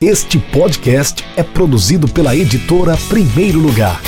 [0.00, 4.00] Este podcast é produzido pela editora Primeiro Lugar.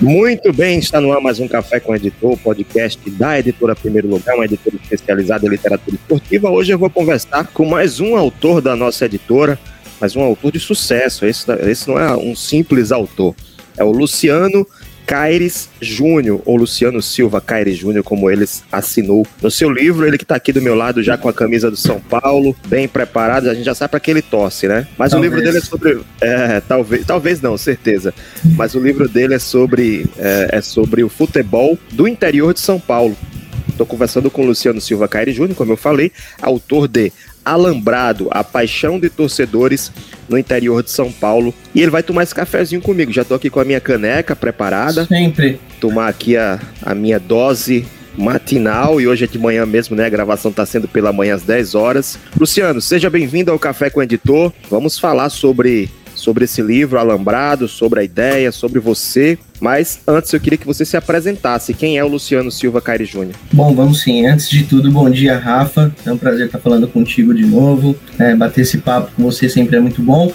[0.00, 4.36] Muito bem, está no ar mais um Café com Editor, podcast da editora Primeiro Lugar,
[4.36, 6.48] uma editora especializada em literatura esportiva.
[6.50, 9.58] Hoje eu vou conversar com mais um autor da nossa editora,
[10.00, 11.26] mas um autor de sucesso.
[11.26, 13.34] Esse, esse não é um simples autor,
[13.76, 14.64] é o Luciano
[15.06, 20.06] Caires Júnior, ou Luciano Silva Caires Júnior, como ele assinou no seu livro.
[20.06, 22.88] Ele que está aqui do meu lado já com a camisa do São Paulo, bem
[22.88, 24.86] preparado, a gente já sabe para que ele torce, né?
[24.96, 25.32] Mas talvez.
[25.32, 26.00] o livro dele é sobre.
[26.20, 28.14] É, talvez, talvez não, certeza.
[28.56, 32.78] Mas o livro dele é sobre, é, é sobre o futebol do interior de São
[32.78, 33.16] Paulo.
[33.68, 37.12] Estou conversando com o Luciano Silva Caires Júnior, como eu falei, autor de
[37.44, 39.92] Alambrado, a paixão de torcedores
[40.28, 41.54] no interior de São Paulo.
[41.74, 43.12] E ele vai tomar esse cafezinho comigo.
[43.12, 45.06] Já tô aqui com a minha caneca preparada.
[45.06, 45.60] Sempre.
[45.80, 47.86] Tomar aqui a, a minha dose
[48.16, 50.06] matinal e hoje é de manhã mesmo, né?
[50.06, 52.18] A gravação está sendo pela manhã às 10 horas.
[52.38, 54.52] Luciano, seja bem-vindo ao Café com o Editor.
[54.70, 59.38] Vamos falar sobre sobre esse livro Alambrado, sobre a ideia, sobre você.
[59.62, 61.72] Mas antes eu queria que você se apresentasse.
[61.72, 63.36] Quem é o Luciano Silva Caire Júnior?
[63.52, 64.26] Bom, vamos sim.
[64.26, 65.94] Antes de tudo, bom dia, Rafa.
[66.04, 67.94] É um prazer estar falando contigo de novo.
[68.18, 70.32] É, bater esse papo com você sempre é muito bom.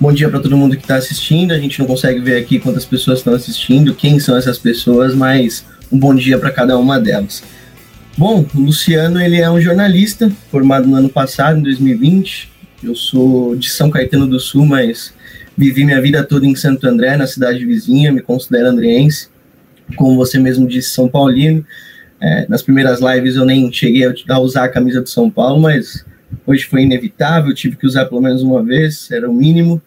[0.00, 1.52] Bom dia para todo mundo que está assistindo.
[1.52, 5.64] A gente não consegue ver aqui quantas pessoas estão assistindo, quem são essas pessoas, mas
[5.92, 7.44] um bom dia para cada uma delas.
[8.18, 12.50] Bom, o Luciano ele é um jornalista formado no ano passado, em 2020.
[12.82, 15.13] Eu sou de São Caetano do Sul, mas
[15.56, 19.28] Vivi minha vida toda em Santo André, na cidade vizinha, me considero andreense,
[19.96, 21.64] como você mesmo disse, São Paulino.
[22.20, 26.04] É, nas primeiras lives eu nem cheguei a usar a camisa do São Paulo, mas
[26.46, 29.80] hoje foi inevitável, tive que usar pelo menos uma vez, era o mínimo.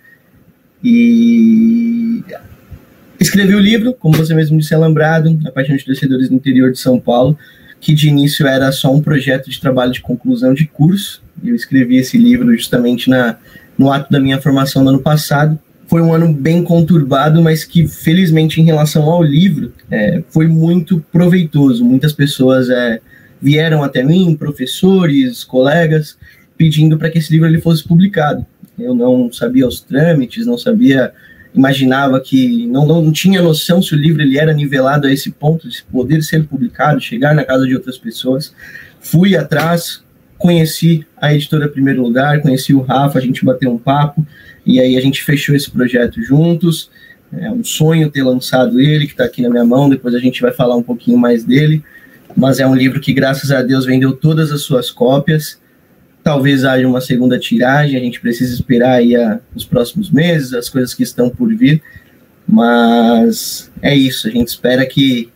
[0.83, 2.23] E
[3.19, 6.79] escrevi o livro, como você mesmo disse, Alambrado, A Paixão de Torcedores do Interior de
[6.79, 7.37] São Paulo,
[7.79, 11.23] que de início era só um projeto de trabalho de conclusão de curso.
[11.43, 13.37] Eu escrevi esse livro justamente na
[13.77, 15.57] no ato da minha formação no ano passado.
[15.87, 20.99] Foi um ano bem conturbado, mas que felizmente em relação ao livro é, foi muito
[21.11, 21.85] proveitoso.
[21.85, 22.99] Muitas pessoas é,
[23.41, 26.17] vieram até mim, professores, colegas,
[26.57, 28.45] pedindo para que esse livro ele fosse publicado.
[28.77, 31.13] Eu não sabia os trâmites, não sabia,
[31.53, 35.69] imaginava que não, não, tinha noção se o livro ele era nivelado a esse ponto
[35.69, 38.53] de poder ser publicado, chegar na casa de outras pessoas.
[38.99, 40.03] Fui atrás,
[40.37, 44.25] conheci a editora Primeiro Lugar, conheci o Rafa, a gente bateu um papo
[44.65, 46.89] e aí a gente fechou esse projeto juntos.
[47.37, 50.41] É um sonho ter lançado ele, que está aqui na minha mão, depois a gente
[50.41, 51.83] vai falar um pouquinho mais dele.
[52.35, 55.59] Mas é um livro que, graças a Deus, vendeu todas as suas cópias.
[56.23, 60.69] Talvez haja uma segunda tiragem, a gente precisa esperar aí a, os próximos meses, as
[60.69, 61.81] coisas que estão por vir.
[62.47, 65.29] Mas é isso, a gente espera que,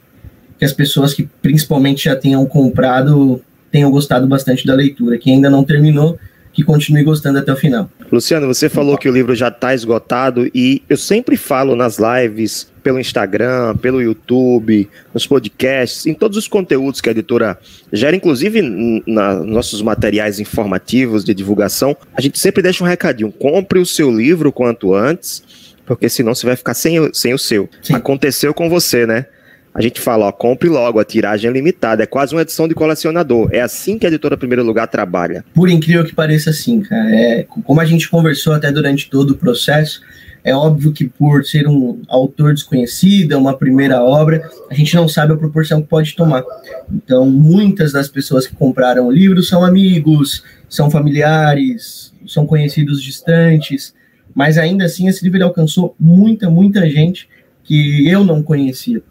[0.57, 3.41] que as pessoas que principalmente já tenham comprado
[3.71, 5.17] tenham gostado bastante da leitura.
[5.17, 6.19] Quem ainda não terminou,
[6.53, 7.89] que continue gostando até o final.
[8.11, 12.69] Luciano, você falou que o livro já está esgotado e eu sempre falo nas lives,
[12.83, 17.57] pelo Instagram, pelo YouTube, nos podcasts, em todos os conteúdos que a editora
[17.93, 19.05] gera, inclusive nos
[19.45, 24.51] nossos materiais informativos de divulgação, a gente sempre deixa um recadinho: compre o seu livro
[24.51, 25.43] quanto antes,
[25.85, 27.69] porque senão você vai ficar sem, sem o seu.
[27.81, 27.93] Sim.
[27.93, 29.25] Aconteceu com você, né?
[29.73, 32.75] A gente fala, ó, compre logo, a tiragem é limitada, é quase uma edição de
[32.75, 33.49] colecionador.
[33.51, 35.45] É assim que a editora Primeiro Lugar trabalha.
[35.53, 37.09] Por incrível que pareça, sim, cara.
[37.15, 40.01] É, como a gente conversou até durante todo o processo,
[40.43, 45.07] é óbvio que por ser um autor desconhecido, é uma primeira obra, a gente não
[45.07, 46.43] sabe a proporção que pode tomar.
[46.91, 53.93] Então, muitas das pessoas que compraram o livro são amigos, são familiares, são conhecidos distantes,
[54.33, 57.29] mas ainda assim esse livro alcançou muita, muita gente
[57.63, 59.01] que eu não conhecia.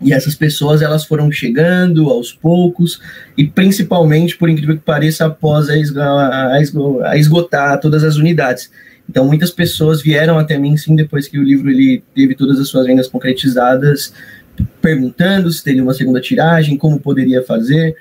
[0.00, 3.00] E essas pessoas elas foram chegando aos poucos
[3.36, 8.70] e principalmente, por incrível que pareça, após a, esgotar todas as unidades.
[9.08, 12.68] Então muitas pessoas vieram até mim sim depois que o livro ele teve todas as
[12.68, 14.12] suas vendas concretizadas,
[14.80, 17.96] perguntando se teria uma segunda tiragem, como poderia fazer.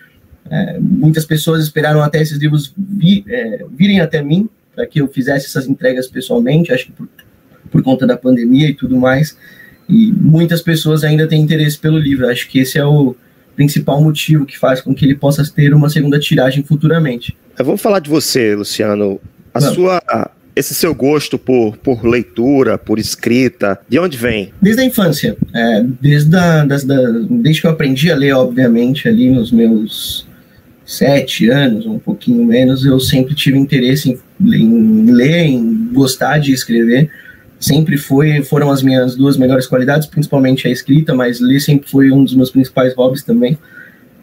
[0.49, 5.07] É, muitas pessoas esperaram até esses livros vi, é, virem até mim para que eu
[5.07, 7.09] fizesse essas entregas pessoalmente, acho que por,
[7.71, 9.35] por conta da pandemia e tudo mais.
[9.89, 12.27] E muitas pessoas ainda têm interesse pelo livro.
[12.27, 13.15] Acho que esse é o
[13.55, 17.35] principal motivo que faz com que ele possa ter uma segunda tiragem futuramente.
[17.57, 19.19] Vamos falar de você, Luciano.
[19.53, 19.99] A sua
[20.57, 24.51] esse seu gosto por, por leitura, por escrita, de onde vem?
[24.61, 25.37] Desde a infância.
[25.53, 26.99] É, desde, a, das, da,
[27.29, 30.27] desde que eu aprendi a ler, obviamente, ali nos meus
[30.83, 36.53] sete anos, um pouquinho menos, eu sempre tive interesse em, em ler, em gostar de
[36.53, 37.09] escrever
[37.59, 42.11] sempre foi, foram as minhas duas melhores qualidades, principalmente a escrita, mas ler sempre foi
[42.11, 43.57] um dos meus principais hobbies também.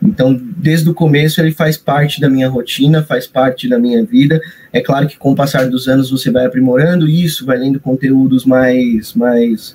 [0.03, 4.41] Então, desde o começo, ele faz parte da minha rotina, faz parte da minha vida.
[4.73, 8.45] É claro que com o passar dos anos você vai aprimorando isso, vai lendo conteúdos
[8.45, 9.75] mais, mais,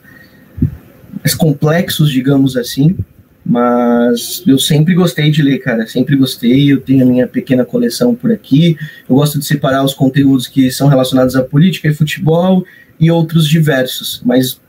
[1.17, 2.95] mais complexos, digamos assim.
[3.43, 6.71] Mas eu sempre gostei de ler, cara, sempre gostei.
[6.71, 8.77] Eu tenho a minha pequena coleção por aqui.
[9.09, 12.63] Eu gosto de separar os conteúdos que são relacionados à política e futebol
[12.99, 14.21] e outros diversos.
[14.25, 14.59] Mas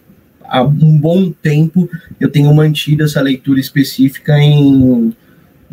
[0.45, 1.89] há um bom tempo
[2.19, 5.15] eu tenho mantido essa leitura específica em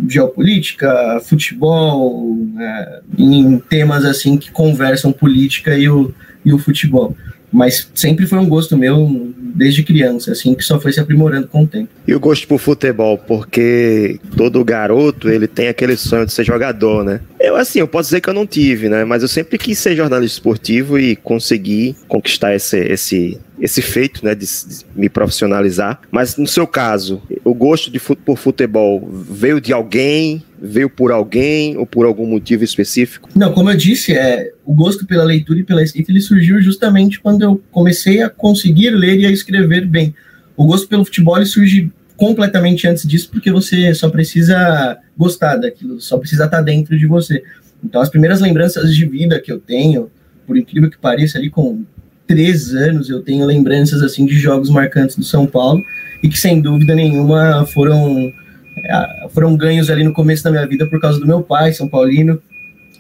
[0.07, 6.13] geopolítica, futebol, é, em temas assim que conversam política e o,
[6.45, 7.15] e o futebol.
[7.51, 11.63] Mas sempre foi um gosto meu desde criança, assim, que só foi se aprimorando com
[11.63, 11.89] o tempo.
[12.07, 17.03] E o gosto por futebol, porque todo garoto, ele tem aquele sonho de ser jogador,
[17.03, 17.21] né?
[17.39, 19.03] Eu, assim, eu posso dizer que eu não tive, né?
[19.05, 24.35] Mas eu sempre quis ser jornalista esportivo e consegui conquistar esse, esse, esse feito, né,
[24.35, 26.01] de, de, me profissionalizar.
[26.11, 31.77] Mas no seu caso, o gosto de, por futebol veio de alguém, veio por alguém
[31.77, 33.29] ou por algum motivo específico?
[33.35, 37.19] Não, como eu disse, é, o gosto pela leitura e pela escrita ele surgiu justamente
[37.19, 40.13] quando eu comecei a conseguir ler e a escrever bem.
[40.55, 46.01] O gosto pelo futebol ele surge completamente antes disso, porque você só precisa gostar daquilo,
[46.01, 47.43] só precisa estar dentro de você.
[47.83, 50.09] Então, as primeiras lembranças de vida que eu tenho,
[50.47, 51.85] por incrível que pareça, ali com
[52.27, 55.83] três anos, eu tenho lembranças assim de jogos marcantes do São Paulo
[56.21, 58.31] e que sem dúvida nenhuma foram
[58.77, 61.87] é, foram ganhos ali no começo da minha vida por causa do meu pai, São
[61.87, 62.39] Paulino,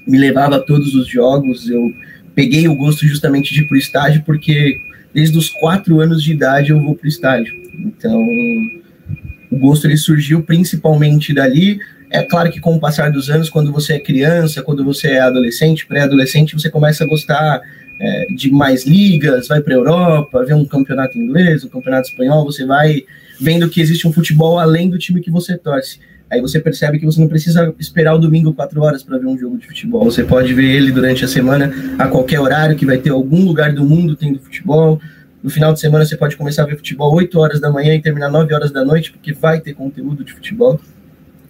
[0.07, 1.69] me levava a todos os jogos.
[1.69, 1.91] Eu
[2.33, 4.79] peguei o gosto justamente de ir para o estádio porque
[5.13, 7.53] desde os quatro anos de idade eu vou para o estádio.
[7.73, 8.25] Então
[9.51, 11.79] o gosto ele surgiu principalmente dali.
[12.09, 15.19] É claro que com o passar dos anos, quando você é criança, quando você é
[15.19, 17.61] adolescente, pré-adolescente, você começa a gostar
[17.99, 22.45] é, de mais ligas, vai para a Europa, vê um campeonato inglês, um campeonato espanhol,
[22.45, 23.03] você vai
[23.39, 25.99] vendo que existe um futebol além do time que você torce.
[26.29, 29.37] Aí você percebe que você não precisa esperar o domingo quatro horas para ver um
[29.37, 30.03] jogo de futebol.
[30.03, 33.73] Você pode ver ele durante a semana, a qualquer horário, que vai ter algum lugar
[33.73, 34.99] do mundo tendo futebol.
[35.41, 38.01] No final de semana você pode começar a ver futebol 8 horas da manhã e
[38.01, 40.79] terminar 9 horas da noite, porque vai ter conteúdo de futebol.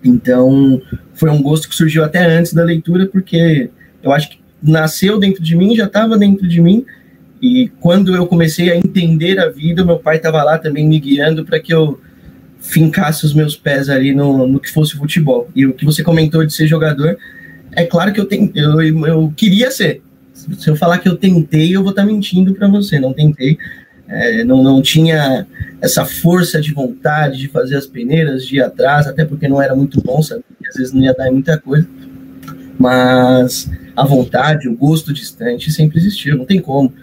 [0.04, 0.80] Então,
[1.16, 3.72] foi um gosto que surgiu até antes da leitura, porque
[4.04, 6.86] eu acho que nasceu dentro de mim, já estava dentro de mim.
[7.42, 11.46] E quando eu comecei a entender a vida, meu pai estava lá também me guiando
[11.46, 12.00] para que eu
[12.60, 15.50] fincasse os meus pés ali no, no que fosse futebol.
[15.56, 17.18] E o que você comentou de ser jogador,
[17.72, 20.02] é claro que eu, tentei, eu, eu queria ser.
[20.34, 23.00] Se eu falar que eu tentei, eu vou estar tá mentindo para você.
[23.00, 23.58] Não tentei.
[24.08, 25.46] É, não, não tinha
[25.82, 29.76] essa força de vontade de fazer as peneiras, de ir atrás, até porque não era
[29.76, 30.44] muito bom, sabe?
[30.68, 31.88] Às vezes não ia dar muita coisa.
[32.78, 36.94] Mas a vontade, o gosto distante sempre existiu, não tem como.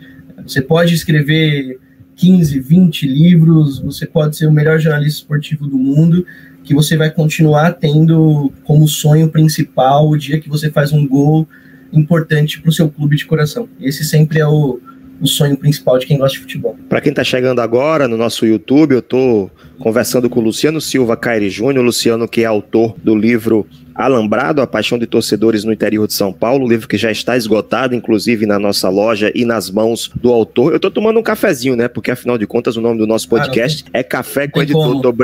[0.47, 1.79] Você pode escrever
[2.17, 6.25] 15, 20 livros, você pode ser o melhor jornalista esportivo do mundo,
[6.63, 11.47] que você vai continuar tendo como sonho principal o dia que você faz um gol
[11.93, 13.69] importante para o seu clube de coração.
[13.81, 14.81] Esse sempre é o,
[15.21, 16.77] o sonho principal de quem gosta de futebol.
[16.89, 21.17] Para quem está chegando agora no nosso YouTube, eu estou conversando com o Luciano Silva
[21.17, 26.07] Caire Júnior, Luciano que é autor do livro Alambrado, a paixão de torcedores no interior
[26.07, 30.11] de São Paulo, livro que já está esgotado, inclusive na nossa loja e nas mãos
[30.15, 30.73] do autor.
[30.73, 31.87] Eu estou tomando um cafezinho, né?
[31.87, 34.97] Porque afinal de contas o nome do nosso podcast ah, é Café com Editor.
[34.97, 35.15] Estou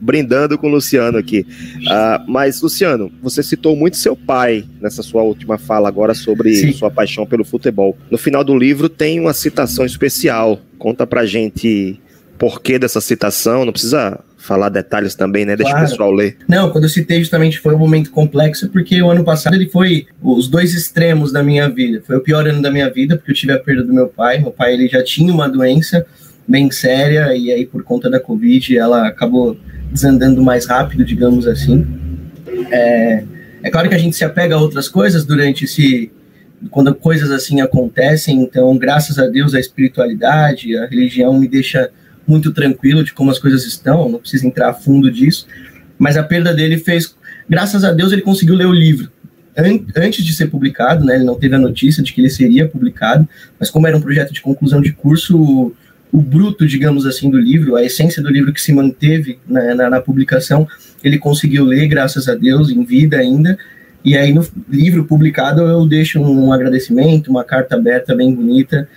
[0.00, 1.46] brindando com o Luciano aqui.
[1.80, 6.72] Uh, mas, Luciano, você citou muito seu pai nessa sua última fala agora sobre Sim.
[6.72, 7.96] sua paixão pelo futebol.
[8.10, 10.60] No final do livro tem uma citação especial.
[10.78, 12.00] Conta pra gente
[12.38, 15.56] porquê dessa citação, não precisa falar detalhes também, né?
[15.56, 15.86] Deixa claro.
[15.86, 16.36] o pessoal ler.
[16.46, 20.06] Não, quando eu citei justamente foi um momento complexo, porque o ano passado ele foi
[20.22, 22.02] os dois extremos da minha vida.
[22.06, 24.38] Foi o pior ano da minha vida, porque eu tive a perda do meu pai.
[24.38, 26.04] Meu pai ele já tinha uma doença
[26.46, 29.56] bem séria, e aí por conta da Covid ela acabou
[29.90, 31.86] desandando mais rápido, digamos assim.
[32.70, 33.24] É,
[33.62, 36.12] é claro que a gente se apega a outras coisas durante esse
[36.70, 41.90] quando coisas assim acontecem, então graças a Deus a espiritualidade, a religião me deixa
[42.26, 45.46] muito tranquilo de como as coisas estão, não precisa entrar a fundo disso,
[45.98, 47.16] mas a perda dele fez,
[47.48, 49.10] graças a Deus, ele conseguiu ler o livro.
[49.96, 53.28] Antes de ser publicado, né, ele não teve a notícia de que ele seria publicado,
[53.58, 55.76] mas como era um projeto de conclusão de curso, o,
[56.10, 59.90] o bruto, digamos assim, do livro, a essência do livro que se manteve na, na,
[59.90, 60.66] na publicação,
[61.04, 63.56] ele conseguiu ler, graças a Deus, em vida ainda,
[64.04, 68.88] e aí no livro publicado eu deixo um agradecimento, uma carta aberta bem bonita,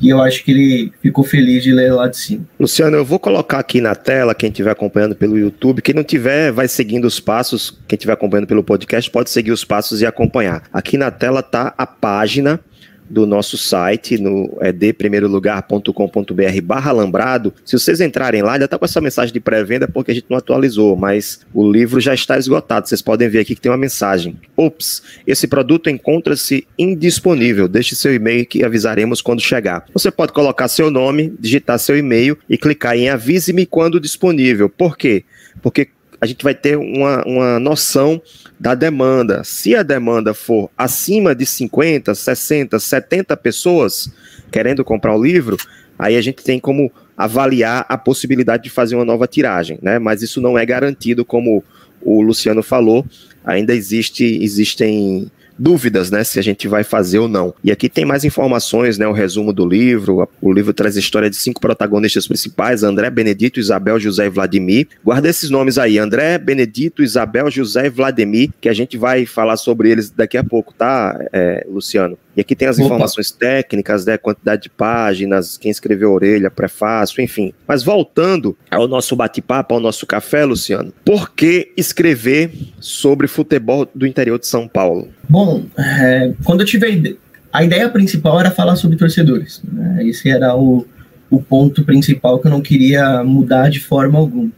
[0.00, 2.44] e eu acho que ele ficou feliz de ler lá de cima.
[2.58, 6.52] Luciano, eu vou colocar aqui na tela, quem estiver acompanhando pelo YouTube, quem não tiver,
[6.52, 10.62] vai seguindo os passos, quem estiver acompanhando pelo podcast pode seguir os passos e acompanhar.
[10.72, 12.60] Aqui na tela está a página
[13.08, 17.52] do nosso site, no edprimeirolugar.com.br barra alambrado.
[17.64, 20.38] Se vocês entrarem lá, já tá com essa mensagem de pré-venda porque a gente não
[20.38, 22.88] atualizou, mas o livro já está esgotado.
[22.88, 24.36] Vocês podem ver aqui que tem uma mensagem.
[24.56, 27.68] Ops, esse produto encontra-se indisponível.
[27.68, 29.84] Deixe seu e-mail que avisaremos quando chegar.
[29.92, 34.68] Você pode colocar seu nome, digitar seu e-mail e clicar em avise-me quando disponível.
[34.68, 35.24] Por quê?
[35.62, 35.88] Porque
[36.20, 38.20] a gente vai ter uma, uma noção
[38.58, 39.42] da demanda.
[39.44, 44.10] Se a demanda for acima de 50, 60, 70 pessoas
[44.50, 45.56] querendo comprar o livro,
[45.98, 49.98] aí a gente tem como avaliar a possibilidade de fazer uma nova tiragem, né?
[49.98, 51.64] Mas isso não é garantido, como
[52.02, 53.04] o Luciano falou,
[53.44, 57.54] ainda existe, existem dúvidas, né, se a gente vai fazer ou não.
[57.62, 60.28] E aqui tem mais informações, né, o resumo do livro.
[60.40, 64.88] O livro traz a história de cinco protagonistas principais: André, Benedito, Isabel, José e Vladimir.
[65.04, 69.56] Guarda esses nomes aí: André, Benedito, Isabel, José e Vladimir, que a gente vai falar
[69.56, 72.18] sobre eles daqui a pouco, tá, é, Luciano?
[72.36, 72.84] E aqui tem as Opa.
[72.84, 77.54] informações técnicas, né, quantidade de páginas, quem escreveu a orelha, prefácio, enfim.
[77.66, 84.06] Mas voltando ao nosso bate-papo, ao nosso café, Luciano, por que escrever sobre futebol do
[84.06, 85.08] interior de São Paulo?
[85.28, 87.16] Bom, é, quando eu tive a ideia,
[87.52, 89.62] a ideia principal era falar sobre torcedores.
[89.64, 90.06] Né?
[90.06, 90.86] Esse era o,
[91.30, 94.50] o ponto principal que eu não queria mudar de forma alguma.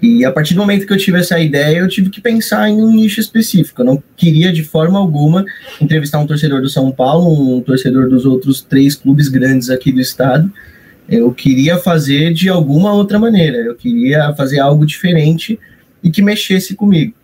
[0.00, 2.80] E a partir do momento que eu tive essa ideia, eu tive que pensar em
[2.82, 3.80] um nicho específico.
[3.82, 5.44] Eu não queria de forma alguma
[5.80, 10.00] entrevistar um torcedor do São Paulo, um torcedor dos outros três clubes grandes aqui do
[10.00, 10.52] estado.
[11.08, 13.56] Eu queria fazer de alguma outra maneira.
[13.56, 15.58] Eu queria fazer algo diferente
[16.02, 17.14] e que mexesse comigo.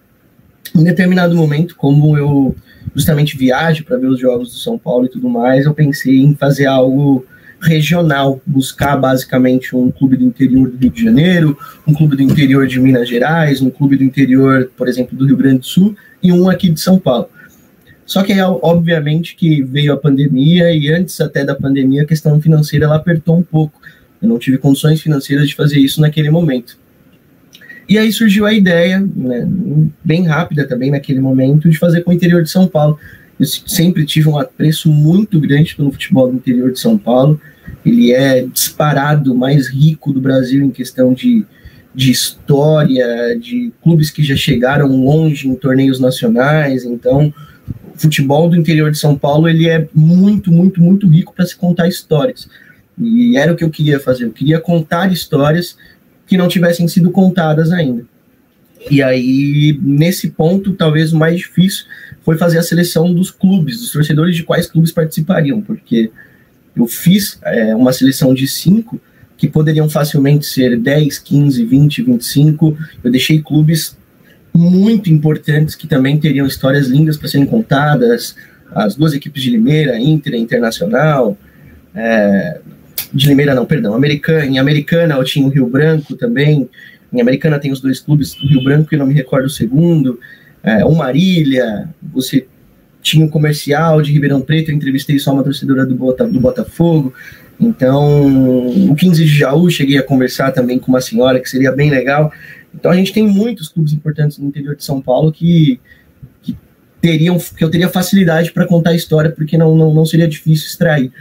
[0.75, 2.57] Em determinado momento, como eu
[2.95, 6.35] justamente viajo para ver os jogos do São Paulo e tudo mais, eu pensei em
[6.35, 7.25] fazer algo
[7.61, 12.66] regional, buscar basicamente um clube do interior do Rio de Janeiro, um clube do interior
[12.66, 16.33] de Minas Gerais, um clube do interior, por exemplo, do Rio Grande do Sul e
[16.33, 17.28] um aqui de São Paulo.
[18.04, 22.85] Só que obviamente que veio a pandemia e antes até da pandemia a questão financeira
[22.85, 23.81] ela apertou um pouco.
[24.21, 26.76] Eu não tive condições financeiras de fazer isso naquele momento.
[27.88, 29.47] E aí surgiu a ideia, né,
[30.03, 32.99] bem rápida também naquele momento, de fazer com o interior de São Paulo.
[33.38, 37.41] Eu sempre tive um apreço muito grande pelo futebol do interior de São Paulo.
[37.85, 41.45] Ele é disparado mais rico do Brasil em questão de,
[41.95, 46.85] de história, de clubes que já chegaram longe em torneios nacionais.
[46.85, 47.35] Então,
[47.95, 51.57] o futebol do interior de São Paulo ele é muito, muito, muito rico para se
[51.57, 52.49] contar histórias.
[52.99, 54.25] E era o que eu queria fazer.
[54.25, 55.76] Eu queria contar histórias
[56.26, 58.04] que não tivessem sido contadas ainda.
[58.90, 61.87] E aí, nesse ponto, talvez o mais difícil
[62.23, 66.11] foi fazer a seleção dos clubes, dos torcedores de quais clubes participariam, porque
[66.76, 69.00] eu fiz é, uma seleção de cinco
[69.37, 72.78] que poderiam facilmente ser 10, 15, 20, 25.
[73.02, 73.97] Eu deixei clubes
[74.52, 78.37] muito importantes que também teriam histórias lindas para serem contadas.
[78.73, 81.37] As duas equipes de Limeira, Inter Internacional,
[81.95, 82.61] é,
[83.14, 86.68] de Limeira não, perdão, Americana, em Americana eu tinha o Rio Branco também,
[87.12, 90.18] em Americana tem os dois clubes, o Rio Branco e não me recordo o segundo,
[90.62, 92.47] é, o Marília, você
[93.00, 97.14] tinha um comercial de Ribeirão Preto, eu entrevistei só uma torcedora do, Bota, do Botafogo,
[97.61, 101.90] então o 15 de Jaú, cheguei a conversar também com uma senhora, que seria bem
[101.90, 102.33] legal,
[102.75, 105.78] então a gente tem muitos clubes importantes no interior de São Paulo que,
[106.42, 106.56] que
[107.00, 110.66] teriam, que eu teria facilidade para contar a história, porque não, não, não seria difícil
[110.66, 111.12] extrair,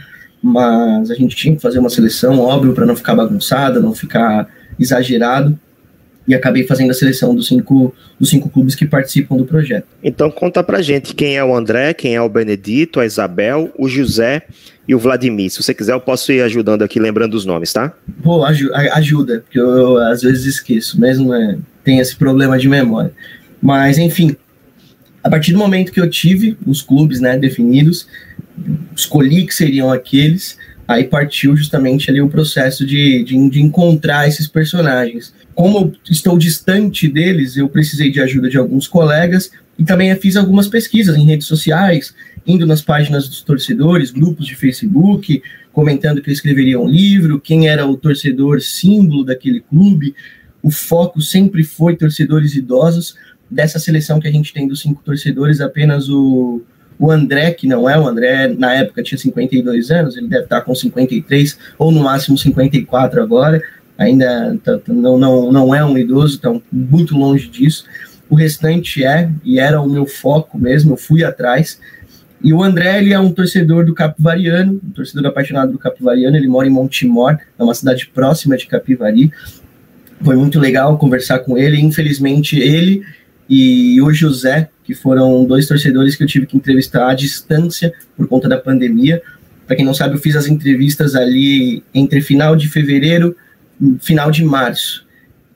[0.46, 4.46] mas a gente tinha que fazer uma seleção, óbvio, para não ficar bagunçada, não ficar
[4.78, 5.58] exagerado,
[6.28, 9.86] e acabei fazendo a seleção dos cinco, dos cinco clubes que participam do projeto.
[10.02, 13.88] Então conta pra gente quem é o André, quem é o Benedito, a Isabel, o
[13.88, 14.42] José
[14.86, 15.50] e o Vladimir.
[15.50, 17.94] Se você quiser, eu posso ir ajudando aqui, lembrando os nomes, tá?
[18.22, 23.12] Pô, ajuda, porque eu, eu às vezes esqueço, mesmo é, tem esse problema de memória.
[23.62, 24.36] Mas, enfim,
[25.22, 28.06] a partir do momento que eu tive os clubes né, definidos,
[28.94, 34.46] escolhi que seriam aqueles, aí partiu justamente ali o processo de, de, de, encontrar esses
[34.46, 35.34] personagens.
[35.54, 40.36] Como eu estou distante deles, eu precisei de ajuda de alguns colegas e também fiz
[40.36, 42.14] algumas pesquisas em redes sociais,
[42.46, 45.42] indo nas páginas dos torcedores, grupos de Facebook,
[45.72, 50.14] comentando que eles escreveriam um livro, quem era o torcedor símbolo daquele clube.
[50.62, 53.16] O foco sempre foi torcedores idosos.
[53.50, 56.62] Dessa seleção que a gente tem dos cinco torcedores, apenas o
[56.98, 60.60] o André, que não é o André, na época tinha 52 anos, ele deve estar
[60.60, 63.62] com 53 ou no máximo 54 agora,
[63.98, 67.84] ainda tá, tá, não, não, não é um idoso, está muito longe disso.
[68.28, 71.78] O restante é, e era o meu foco mesmo, eu fui atrás.
[72.42, 76.48] E o André, ele é um torcedor do Capivariano, um torcedor apaixonado do Capivariano, ele
[76.48, 79.32] mora em Montemor, é uma cidade próxima de Capivari.
[80.22, 83.02] Foi muito legal conversar com ele, infelizmente ele
[83.48, 88.26] e o José, que foram dois torcedores que eu tive que entrevistar à distância por
[88.26, 89.22] conta da pandemia.
[89.66, 93.36] Para quem não sabe, eu fiz as entrevistas ali entre final de fevereiro
[93.80, 95.04] e final de março.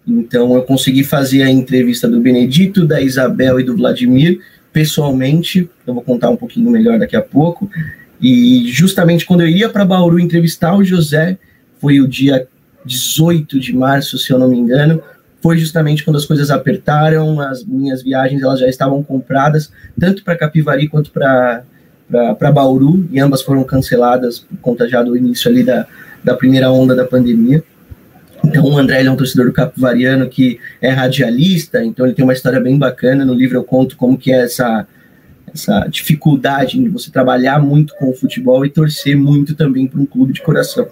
[0.07, 4.41] Então eu consegui fazer a entrevista do Benedito, da Isabel e do Vladimir
[4.73, 5.69] pessoalmente.
[5.87, 7.71] Eu vou contar um pouquinho melhor daqui a pouco.
[8.21, 11.39] E justamente quando eu ia para Bauru entrevistar o José,
[11.81, 12.47] foi o dia
[12.85, 15.03] 18 de março, se eu não me engano,
[15.49, 20.37] foi justamente quando as coisas apertaram, as minhas viagens elas já estavam compradas, tanto para
[20.37, 21.63] Capivari quanto para
[22.11, 25.87] para Bauru, e ambas foram canceladas por conta já do início ali da,
[26.23, 27.63] da primeira onda da pandemia.
[28.45, 32.35] Então, o André é um torcedor do Capivariano que é radialista, então ele tem uma
[32.35, 33.25] história bem bacana.
[33.25, 34.87] No livro eu conto como que é essa,
[35.53, 40.07] essa dificuldade de você trabalhar muito com o futebol e torcer muito também para um
[40.07, 40.89] clube de coração.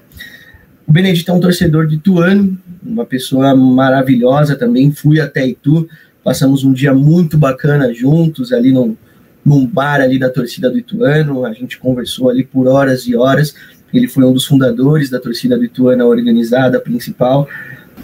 [0.87, 4.91] O Benedito é um torcedor de Ituano, uma pessoa maravilhosa também.
[4.91, 5.89] Fui até Itu,
[6.23, 8.97] passamos um dia muito bacana juntos ali num,
[9.45, 11.45] num bar ali da torcida do Ituano.
[11.45, 13.55] A gente conversou ali por horas e horas.
[13.93, 17.49] Ele foi um dos fundadores da torcida do Ituano organizada principal,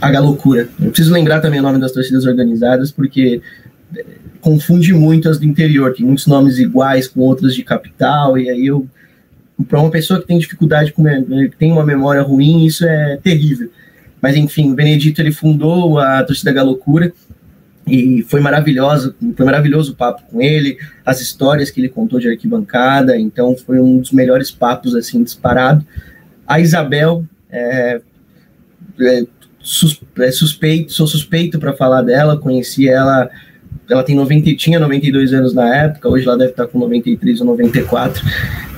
[0.01, 0.69] a Galocura.
[0.81, 3.41] Eu preciso lembrar também o nome das torcidas organizadas, porque
[3.97, 4.05] eh,
[4.41, 8.67] confunde muito as do interior, tem muitos nomes iguais com outras de capital, e aí
[8.67, 8.87] eu
[9.69, 13.71] para uma pessoa que tem dificuldade com que tem uma memória ruim, isso é terrível.
[14.23, 17.13] Mas enfim, o Benedito ele fundou a torcida Galocura
[17.85, 22.29] e foi maravilhoso, foi maravilhoso o papo com ele, as histórias que ele contou de
[22.29, 25.85] arquibancada, então foi um dos melhores papos assim disparado.
[26.47, 28.01] A Isabel é,
[29.01, 29.27] é,
[29.61, 33.29] sus, é suspeito, sou suspeito para falar dela, conheci ela
[33.91, 37.47] ela tem 90, tinha 92 anos na época, hoje ela deve estar com 93 ou
[37.47, 38.25] 94.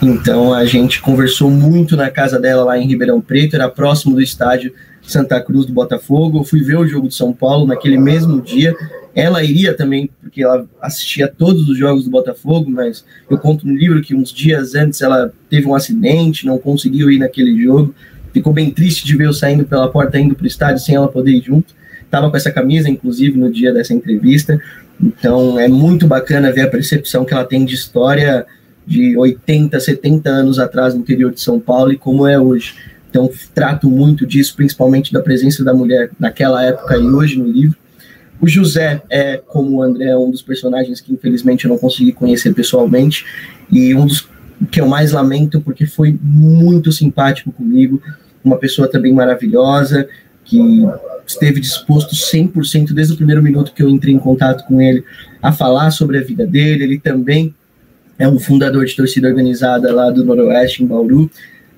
[0.02, 4.22] Então a gente conversou muito na casa dela lá em Ribeirão Preto, era próximo do
[4.22, 4.72] estádio
[5.06, 6.38] Santa Cruz do Botafogo.
[6.38, 8.74] Eu fui ver o jogo de São Paulo naquele mesmo dia.
[9.14, 13.74] Ela iria também, porque ela assistia todos os jogos do Botafogo, mas eu conto no
[13.74, 17.94] livro que uns dias antes ela teve um acidente, não conseguiu ir naquele jogo.
[18.32, 21.06] Ficou bem triste de ver eu saindo pela porta, indo para o estádio sem ela
[21.06, 21.72] poder ir junto.
[22.02, 24.60] Estava com essa camisa, inclusive, no dia dessa entrevista.
[25.00, 28.46] Então é muito bacana ver a percepção que ela tem de história
[28.86, 32.74] de 80, 70 anos atrás no interior de São Paulo e como é hoje.
[33.14, 37.78] Então trato muito disso, principalmente da presença da mulher naquela época e hoje no livro.
[38.40, 42.52] O José é, como o André, um dos personagens que infelizmente eu não consegui conhecer
[42.52, 43.24] pessoalmente
[43.70, 44.28] e um dos
[44.68, 48.02] que eu mais lamento porque foi muito simpático comigo,
[48.42, 50.08] uma pessoa também maravilhosa
[50.44, 50.58] que
[51.24, 55.04] esteve disposto 100% desde o primeiro minuto que eu entrei em contato com ele
[55.40, 56.82] a falar sobre a vida dele.
[56.82, 57.54] Ele também
[58.18, 61.30] é um fundador de torcida organizada lá do Noroeste, em Bauru.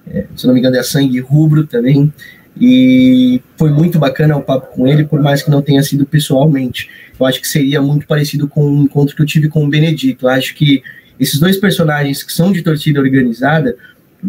[0.09, 2.13] É, se não me engano, é Sangue Rubro também.
[2.59, 6.89] E foi muito bacana o papo com ele, por mais que não tenha sido pessoalmente.
[7.19, 10.25] Eu acho que seria muito parecido com o encontro que eu tive com o Benedito.
[10.27, 10.83] Eu acho que
[11.21, 13.77] esses dois personagens que são de torcida organizada,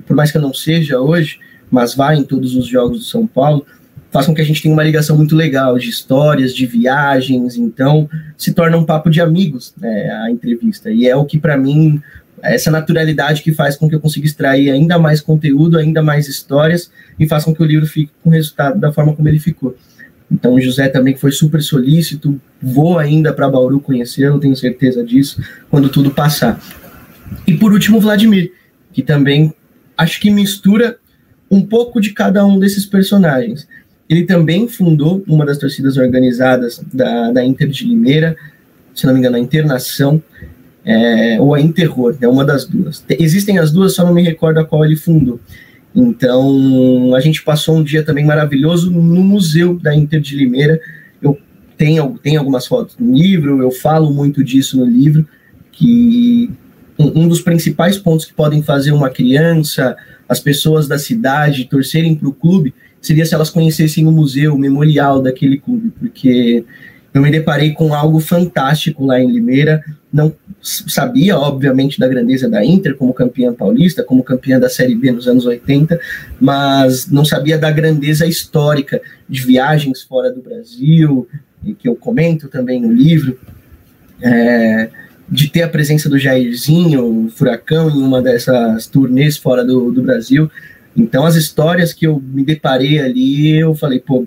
[0.05, 1.39] por mais que eu não seja hoje,
[1.71, 3.65] mas vá em todos os jogos do São Paulo,
[4.11, 8.09] faz com que a gente tenha uma ligação muito legal de histórias, de viagens, então
[8.37, 10.89] se torna um papo de amigos né, a entrevista.
[10.91, 12.01] E é o que, para mim,
[12.41, 16.91] essa naturalidade que faz com que eu consiga extrair ainda mais conteúdo, ainda mais histórias
[17.19, 19.75] e faz com que o livro fique com o resultado da forma como ele ficou.
[20.31, 25.41] Então, o José também foi super solícito, vou ainda para Bauru conhecê-lo, tenho certeza disso,
[25.69, 26.61] quando tudo passar.
[27.45, 28.51] E por último, o Vladimir,
[28.91, 29.53] que também
[29.97, 30.97] acho que mistura
[31.49, 33.67] um pouco de cada um desses personagens.
[34.09, 38.35] Ele também fundou uma das torcidas organizadas da, da Inter de Limeira,
[38.93, 40.21] se não me engano, a Internação,
[40.87, 43.03] é, ou a Interror, é uma das duas.
[43.09, 45.37] Existem as duas, só não me recordo a qual ele fundou.
[45.93, 50.79] Então, a gente passou um dia também maravilhoso no museu da Inter de Limeira.
[51.21, 51.37] Eu
[51.77, 55.27] tenho, tenho algumas fotos no livro, eu falo muito disso no livro,
[55.73, 56.49] que
[56.97, 59.95] um dos principais pontos que podem fazer uma criança,
[60.27, 64.57] as pessoas da cidade torcerem para o clube, seria se elas conhecessem o museu, o
[64.57, 66.63] memorial daquele clube, porque
[67.17, 69.83] eu me deparei com algo fantástico lá em Limeira.
[70.13, 75.11] Não sabia, obviamente, da grandeza da Inter como campeã paulista, como campeã da Série B
[75.11, 75.99] nos anos 80,
[76.39, 81.27] mas não sabia da grandeza histórica de viagens fora do Brasil,
[81.79, 83.37] que eu comento também no livro.
[84.21, 84.89] É,
[85.29, 90.01] de ter a presença do Jairzinho, o Furacão, em uma dessas turnês fora do, do
[90.01, 90.49] Brasil.
[90.95, 94.25] Então, as histórias que eu me deparei ali, eu falei, pô,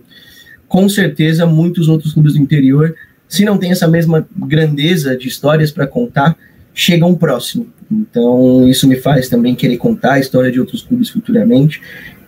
[0.70, 2.94] com certeza muitos outros clubes do interior,
[3.28, 6.36] se não tem essa mesma grandeza de histórias para contar,
[6.72, 7.66] chegam próximo.
[7.90, 11.82] Então, isso me faz também querer contar a história de outros clubes futuramente.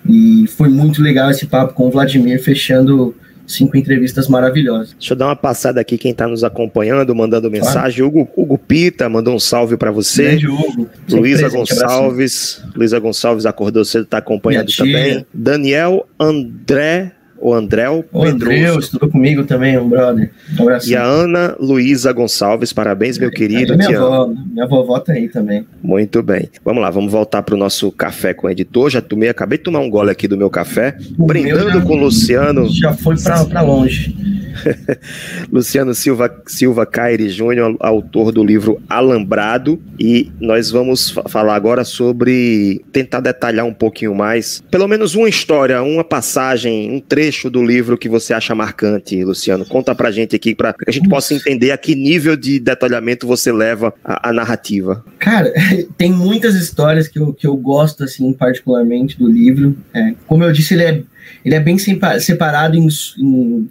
[0.08, 3.14] E foi muito legal esse papo com o Vladimir, fechando
[3.46, 4.96] cinco entrevistas maravilhosas.
[4.98, 8.02] Deixa eu dar uma passada aqui, quem está nos acompanhando, mandando mensagem.
[8.02, 8.22] Claro.
[8.22, 10.24] Hugo, Hugo Pita mandou um salve para você.
[10.24, 10.90] Grande Hugo.
[11.08, 12.60] Luísa Gonçalves.
[12.74, 15.24] Luísa Gonçalves acordou cedo, está acompanhando também.
[15.32, 18.78] Daniel André o Andréu o Pedroso.
[18.78, 20.30] estudou comigo também, um brother.
[20.58, 20.88] Um abraço.
[20.88, 23.72] E a Ana Luísa Gonçalves, parabéns, meu querido.
[23.72, 25.66] É minha, avó, minha vovó tá aí também.
[25.82, 26.48] Muito bem.
[26.64, 28.90] Vamos lá, vamos voltar para o nosso café com o editor.
[28.90, 30.96] Já tomei, acabei de tomar um gole aqui do meu café.
[31.18, 32.68] O brindando já, com o Luciano.
[32.68, 33.16] Já foi
[33.50, 34.14] para longe.
[35.50, 42.84] Luciano Silva, Silva Caire Júnior, autor do livro Alambrado, e nós vamos falar agora sobre
[42.92, 47.98] tentar detalhar um pouquinho mais, pelo menos uma história, uma passagem, um trecho do livro
[47.98, 49.64] que você acha marcante, Luciano.
[49.64, 53.26] Conta pra gente aqui, para que a gente possa entender a que nível de detalhamento
[53.26, 55.04] você leva a, a narrativa.
[55.18, 55.52] Cara,
[55.96, 59.76] tem muitas histórias que eu, que eu gosto, assim, particularmente do livro.
[59.94, 61.02] É, como eu disse, ele é,
[61.44, 63.68] ele é bem separado em, em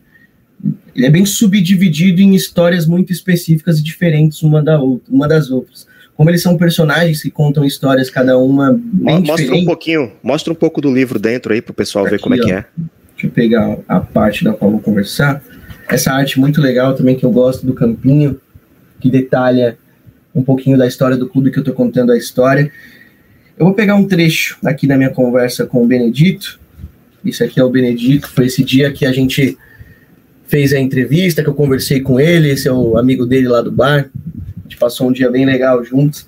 [0.95, 5.49] ele é bem subdividido em histórias muito específicas e diferentes uma, da outra, uma das
[5.49, 5.87] outras.
[6.15, 9.63] Como eles são personagens que contam histórias cada uma bem mostra diferente.
[9.63, 12.35] um pouquinho, mostra um pouco do livro dentro aí para o pessoal Aqui, ver como
[12.35, 12.65] é que é.
[13.25, 15.41] Eu pegar a parte da qual vou conversar.
[15.89, 18.39] Essa arte muito legal também que eu gosto do campinho,
[18.99, 19.77] que detalha
[20.33, 22.71] um pouquinho da história do clube que eu estou contando a história.
[23.57, 26.59] Eu vou pegar um trecho aqui da minha conversa com o Benedito.
[27.23, 29.57] Isso aqui é o Benedito, foi esse dia que a gente
[30.47, 33.71] fez a entrevista, que eu conversei com ele, esse é o amigo dele lá do
[33.71, 34.09] bar.
[34.59, 36.25] A gente passou um dia bem legal juntos.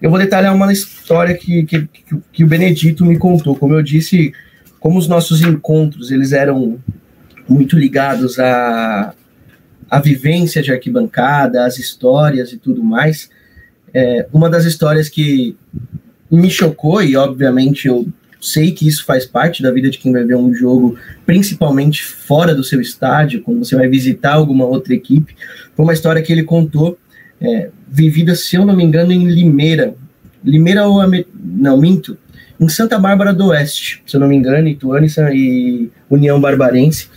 [0.00, 1.88] Eu vou detalhar uma história que, que,
[2.32, 3.56] que o Benedito me contou.
[3.56, 4.32] Como eu disse,
[4.86, 6.78] como os nossos encontros eles eram
[7.48, 9.12] muito ligados à,
[9.90, 13.28] à vivência de arquibancada, às histórias e tudo mais.
[13.92, 15.56] É, uma das histórias que
[16.30, 18.06] me chocou, e obviamente eu
[18.40, 20.96] sei que isso faz parte da vida de quem vai ver um jogo,
[21.26, 25.34] principalmente fora do seu estádio, quando você vai visitar alguma outra equipe.
[25.74, 26.96] Foi uma história que ele contou,
[27.40, 29.96] é, vivida, se eu não me engano, em Limeira.
[30.44, 31.02] Limeira ou.
[31.34, 32.16] Não, minto.
[32.58, 37.08] Em Santa Bárbara do Oeste, se eu não me engano, Ituano e União Barbarense.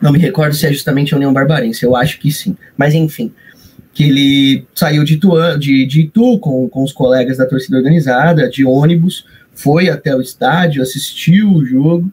[0.00, 2.56] Não me recordo se é justamente a União Barbarense, eu acho que sim.
[2.76, 3.32] Mas enfim,
[3.94, 8.48] que ele saiu de, Ituano, de, de Itu com, com os colegas da torcida organizada,
[8.48, 9.24] de ônibus,
[9.54, 12.10] foi até o estádio, assistiu o jogo,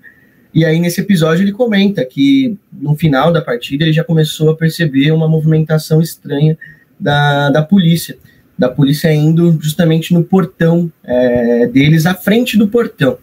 [0.54, 4.56] e aí nesse episódio ele comenta que no final da partida ele já começou a
[4.56, 6.58] perceber uma movimentação estranha
[7.00, 8.18] da, da polícia,
[8.60, 13.18] da polícia indo justamente no portão é, deles, à frente do portão.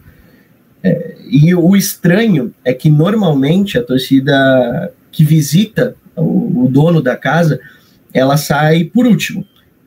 [0.83, 7.15] É, e o estranho é que normalmente a torcida que visita o, o dono da
[7.15, 7.59] casa,
[8.11, 9.45] ela sai por último,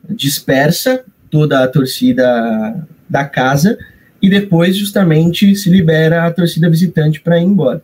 [0.09, 3.77] dispersa toda a torcida da casa
[4.21, 7.81] e depois justamente se libera a torcida visitante para ir embora.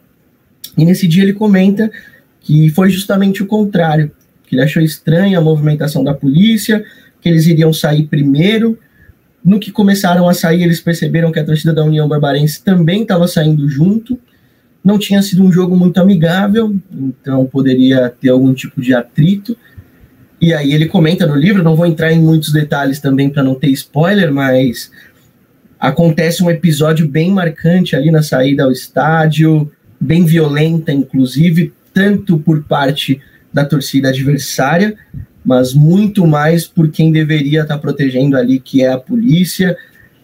[0.78, 1.92] E nesse dia ele comenta
[2.40, 4.10] que foi justamente o contrário,
[4.46, 6.86] que ele achou estranha a movimentação da polícia,
[7.22, 8.78] que eles iriam sair primeiro.
[9.44, 13.28] No que começaram a sair, eles perceberam que a torcida da União Barbarense também estava
[13.28, 14.20] saindo junto.
[14.84, 19.58] Não tinha sido um jogo muito amigável, então poderia ter algum tipo de atrito.
[20.40, 23.56] E aí ele comenta no livro, não vou entrar em muitos detalhes também para não
[23.56, 24.92] ter spoiler, mas
[25.80, 32.64] acontece um episódio bem marcante ali na saída ao estádio, bem violenta, inclusive, tanto por
[32.64, 33.20] parte
[33.52, 34.96] da torcida adversária,
[35.48, 39.78] mas muito mais por quem deveria estar protegendo ali, que é a polícia,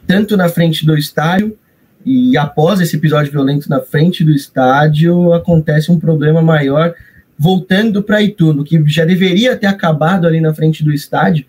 [0.06, 1.58] tanto na frente do estádio,
[2.06, 6.94] e após esse episódio violento na frente do estádio, acontece um problema maior
[7.40, 11.46] voltando para Ituno, que já deveria ter acabado ali na frente do estádio,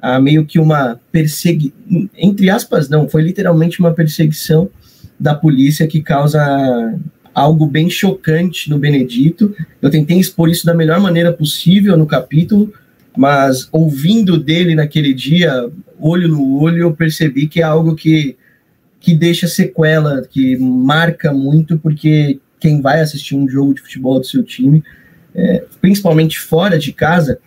[0.00, 1.76] a meio que uma perseguição,
[2.16, 4.70] entre aspas, não, foi literalmente uma perseguição
[5.18, 6.98] da polícia que causa
[7.34, 9.54] algo bem chocante no Benedito.
[9.82, 12.72] Eu tentei expor isso da melhor maneira possível no capítulo,
[13.20, 18.34] mas ouvindo dele naquele dia, olho no olho, eu percebi que é algo que,
[18.98, 24.26] que deixa sequela, que marca muito, porque quem vai assistir um jogo de futebol do
[24.26, 24.82] seu time,
[25.34, 27.38] é, principalmente fora de casa,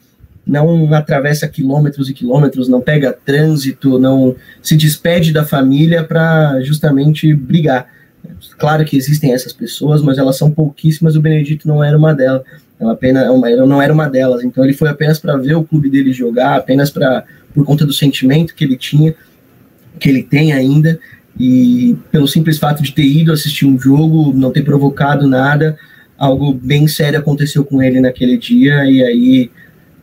[0.45, 7.33] não atravessa quilômetros e quilômetros, não pega trânsito, não se despede da família para justamente
[7.33, 7.89] brigar.
[8.59, 11.15] Claro que existem essas pessoas, mas elas são pouquíssimas.
[11.15, 12.43] O Benedito não era uma delas.
[12.83, 13.25] Ela apenas
[13.67, 14.43] não era uma delas.
[14.43, 17.93] Então ele foi apenas para ver o clube dele jogar, apenas para por conta do
[17.93, 19.13] sentimento que ele tinha,
[19.99, 20.99] que ele tem ainda,
[21.39, 25.77] e pelo simples fato de ter ido assistir um jogo, não ter provocado nada,
[26.17, 29.51] algo bem sério aconteceu com ele naquele dia e aí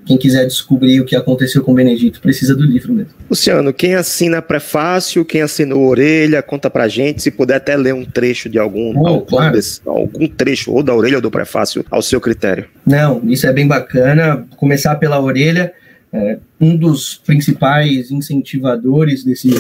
[0.05, 3.13] quem quiser descobrir o que aconteceu com o Benedito precisa do livro mesmo.
[3.29, 8.05] Luciano, quem assina prefácio, quem assinou orelha, conta pra gente, se puder até ler um
[8.05, 9.55] trecho de algum, oh, algum, claro.
[9.55, 12.67] desse, algum trecho, ou da orelha ou do prefácio, ao seu critério.
[12.87, 14.47] Não, isso é bem bacana.
[14.57, 15.73] Começar pela orelha,
[16.13, 19.51] é, um dos principais incentivadores desse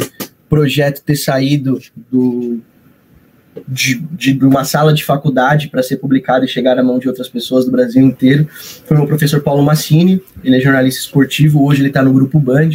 [0.48, 1.78] projeto ter saído
[2.10, 2.60] do,
[3.66, 7.28] de, de, uma sala de faculdade para ser publicado e chegar à mão de outras
[7.28, 8.48] pessoas do Brasil inteiro
[8.84, 10.22] foi o professor Paulo Massini.
[10.42, 12.70] Ele é jornalista esportivo, hoje ele está no grupo Band.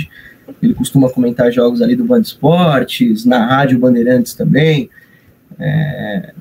[0.61, 4.89] Ele costuma comentar jogos ali do Band Esportes, na Rádio Bandeirantes também.
[5.57, 6.33] É,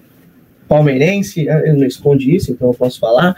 [0.68, 3.35] palmeirense, eu não esconde isso, então eu posso falar.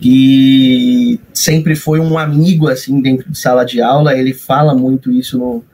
[0.00, 4.16] E sempre foi um amigo assim dentro de sala de aula.
[4.16, 5.64] Ele fala muito isso no,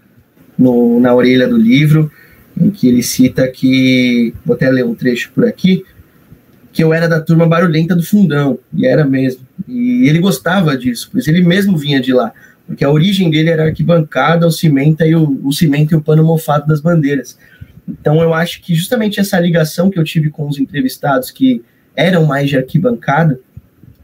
[0.59, 2.11] no na orelha do livro
[2.59, 5.85] em que ele cita que, vou até ler um trecho por aqui,
[6.73, 9.41] que eu era da turma barulhenta do fundão, e era mesmo.
[9.67, 12.33] E ele gostava disso, pois ele mesmo vinha de lá,
[12.67, 16.25] porque a origem dele era arquibancada, o cimento e o, o cimento e o pano
[16.25, 17.39] mofado das bandeiras.
[17.89, 21.63] Então eu acho que justamente essa ligação que eu tive com os entrevistados que
[21.95, 23.39] eram mais de arquibancada,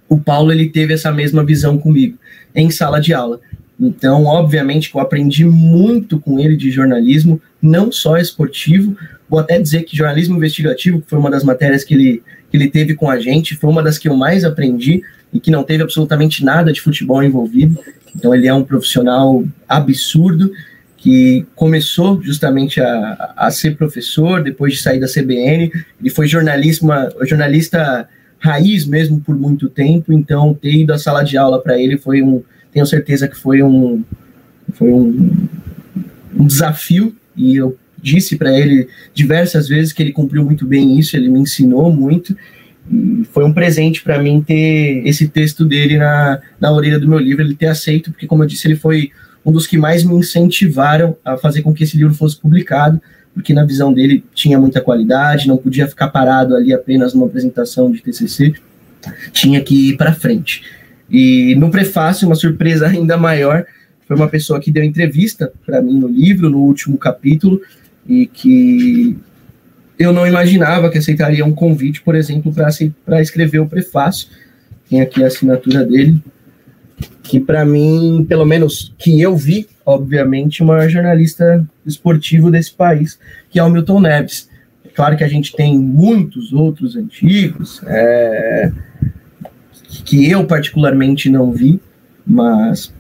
[0.09, 2.17] o Paulo ele teve essa mesma visão comigo
[2.55, 3.41] em sala de aula.
[3.79, 8.97] Então, obviamente, que eu aprendi muito com ele de jornalismo, não só esportivo,
[9.29, 12.69] vou até dizer que jornalismo investigativo, que foi uma das matérias que ele, que ele
[12.69, 15.83] teve com a gente, foi uma das que eu mais aprendi e que não teve
[15.83, 17.79] absolutamente nada de futebol envolvido.
[18.15, 20.53] Então, ele é um profissional absurdo
[20.97, 25.73] que começou justamente a, a ser professor depois de sair da CBN.
[26.01, 31.61] Ele foi jornalista, raiz mesmo por muito tempo, então ter ido à sala de aula
[31.61, 34.03] para ele foi um tenho certeza que foi um,
[34.73, 35.49] foi um,
[36.35, 37.15] um desafio
[37.51, 41.41] e eu disse para ele diversas vezes que ele cumpriu muito bem isso, ele me
[41.41, 42.37] ensinou muito.
[42.91, 47.19] E foi um presente para mim ter esse texto dele na, na orelha do meu
[47.19, 49.11] livro, ele ter aceito, porque, como eu disse, ele foi
[49.45, 53.01] um dos que mais me incentivaram a fazer com que esse livro fosse publicado,
[53.35, 57.91] porque na visão dele tinha muita qualidade, não podia ficar parado ali apenas numa apresentação
[57.91, 58.55] de TCC,
[59.33, 60.63] tinha que ir para frente.
[61.11, 63.65] E no prefácio, uma surpresa ainda maior,
[64.07, 67.61] foi uma pessoa que deu entrevista para mim no livro, no último capítulo,
[68.07, 69.17] e que
[69.99, 72.53] eu não imaginava que aceitaria um convite, por exemplo,
[73.05, 74.29] para escrever o prefácio.
[74.89, 76.21] Tem aqui a assinatura dele,
[77.23, 83.59] que para mim, pelo menos que eu vi, obviamente, uma jornalista esportivo desse país, que
[83.59, 84.49] é o Milton Neves.
[84.85, 88.73] É claro que a gente tem muitos outros antigos, é,
[90.05, 91.81] que eu particularmente não vi,
[92.27, 92.93] mas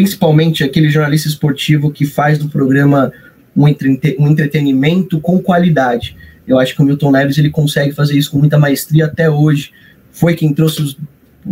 [0.00, 3.12] principalmente aquele jornalista esportivo que faz do programa
[3.54, 6.16] um, um entretenimento com qualidade.
[6.48, 9.72] Eu acho que o Milton Neves ele consegue fazer isso com muita maestria até hoje.
[10.10, 10.98] Foi quem trouxe os,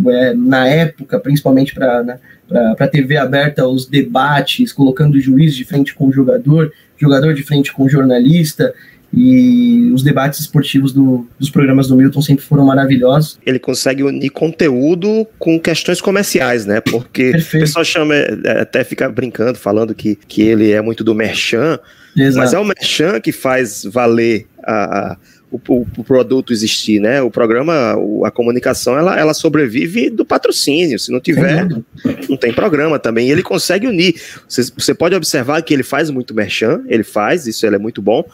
[0.07, 2.19] é, na época, principalmente para né,
[2.79, 7.43] a TV aberta, os debates, colocando o juiz de frente com o jogador, jogador de
[7.43, 8.73] frente com o jornalista.
[9.13, 13.39] E os debates esportivos do, dos programas do Milton sempre foram maravilhosos.
[13.45, 16.81] Ele consegue unir conteúdo com questões comerciais, né?
[16.81, 17.63] Porque Perfeito.
[17.63, 21.79] o pessoal chama, é, até fica brincando, falando que, que ele é muito do merchan,
[22.15, 22.39] Exato.
[22.39, 25.17] mas é o merchan que faz valer a, a
[25.51, 25.59] o,
[25.97, 27.23] o, produto existir, né?
[27.23, 30.99] O programa, a comunicação, ela, ela sobrevive do patrocínio.
[30.99, 31.67] Se não tiver,
[32.29, 33.29] não tem programa também.
[33.29, 34.21] E ele consegue unir.
[34.47, 38.03] Você, você pode observar que ele faz muito merchan, ele faz, isso ele é muito
[38.03, 38.25] bom,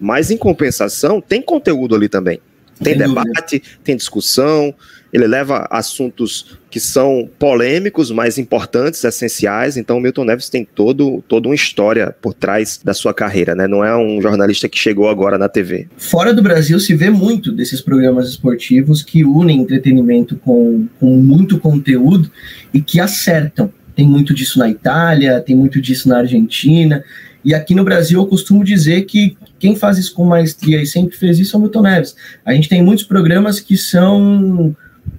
[0.00, 2.40] mas em compensação, tem conteúdo ali também.
[2.82, 4.74] Tem debate, tem discussão,
[5.14, 9.76] ele leva assuntos que são polêmicos, mas importantes, essenciais.
[9.76, 13.68] Então, o Milton Neves tem todo, toda uma história por trás da sua carreira, né?
[13.68, 15.86] Não é um jornalista que chegou agora na TV.
[15.96, 21.60] Fora do Brasil, se vê muito desses programas esportivos que unem entretenimento com, com muito
[21.60, 22.28] conteúdo
[22.72, 23.72] e que acertam.
[23.94, 27.04] Tem muito disso na Itália, tem muito disso na Argentina.
[27.44, 31.16] E aqui no Brasil eu costumo dizer que quem faz isso com maestria e sempre
[31.16, 32.16] fez isso é o Milton Neves.
[32.44, 34.74] A gente tem muitos programas que são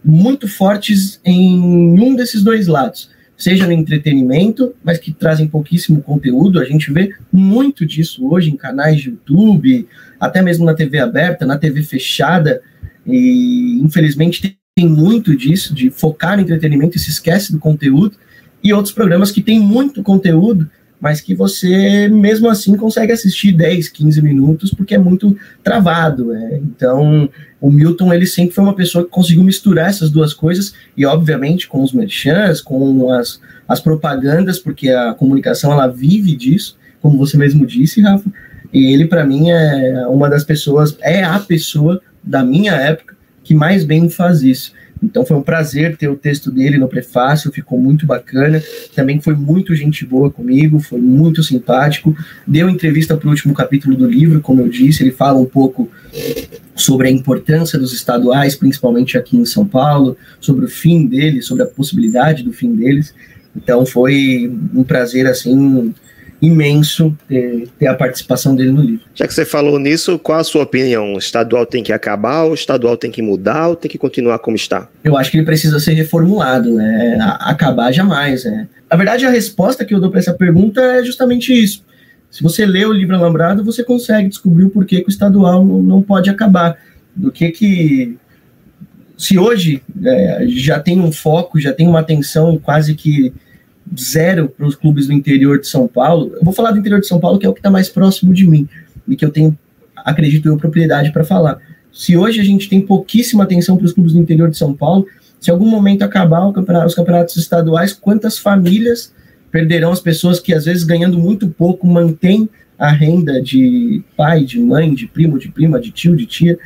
[0.05, 1.59] muito fortes em
[1.99, 6.59] um desses dois lados, seja no entretenimento, mas que trazem pouquíssimo conteúdo.
[6.59, 9.87] A gente vê muito disso hoje em canais de YouTube,
[10.19, 12.61] até mesmo na TV aberta, na TV fechada,
[13.05, 18.15] e infelizmente tem muito disso, de focar no entretenimento e se esquece do conteúdo,
[18.63, 20.69] e outros programas que têm muito conteúdo,
[21.05, 26.33] mas que você mesmo assim consegue assistir 10, 15 minutos porque é muito travado.
[26.33, 26.59] Né?
[26.63, 27.29] Então,
[27.61, 31.67] o Milton ele sempre foi uma pessoa que conseguiu misturar essas duas coisas e obviamente
[31.67, 37.37] com os merchants, com as, as propagandas, porque a comunicação ela vive disso, como você
[37.37, 38.27] mesmo disse, Rafa.
[38.73, 43.53] E ele para mim é uma das pessoas, é a pessoa da minha época que
[43.53, 44.73] mais bem faz isso.
[45.05, 48.61] Então foi um prazer ter o texto dele no prefácio, ficou muito bacana.
[48.95, 52.15] Também foi muito gente boa comigo, foi muito simpático.
[52.45, 55.89] Deu entrevista para o último capítulo do livro, como eu disse, ele fala um pouco
[56.75, 61.63] sobre a importância dos estaduais, principalmente aqui em São Paulo, sobre o fim deles, sobre
[61.63, 63.13] a possibilidade do fim deles.
[63.55, 65.93] Então foi um prazer assim
[66.45, 69.05] imenso ter, ter, a participação dele no livro.
[69.13, 71.13] Já que você falou nisso, qual a sua opinião?
[71.13, 74.55] O estadual tem que acabar, o estadual tem que mudar ou tem que continuar como
[74.55, 74.87] está?
[75.03, 77.17] Eu acho que ele precisa ser reformulado, né?
[77.39, 78.67] Acabar jamais, né?
[78.89, 81.83] Na verdade, a resposta que eu dou para essa pergunta é justamente isso.
[82.29, 85.81] Se você lê o livro Alambrado, você consegue descobrir o porquê que o estadual não,
[85.81, 86.77] não pode acabar.
[87.15, 88.17] Do que que
[89.17, 93.33] se hoje é, já tem um foco, já tem uma atenção quase que
[93.97, 96.31] zero para os clubes do interior de São Paulo.
[96.35, 98.33] Eu vou falar do interior de São Paulo, que é o que está mais próximo
[98.33, 98.67] de mim
[99.07, 99.57] e que eu tenho,
[99.95, 101.59] acredito eu, propriedade para falar.
[101.91, 105.05] Se hoje a gente tem pouquíssima atenção para os clubes do interior de São Paulo,
[105.39, 109.13] se algum momento acabar campeonato, os campeonatos estaduais, quantas famílias
[109.51, 114.59] perderão as pessoas que às vezes ganhando muito pouco mantêm a renda de pai, de
[114.59, 116.59] mãe, de primo, de prima, de tio, de tia.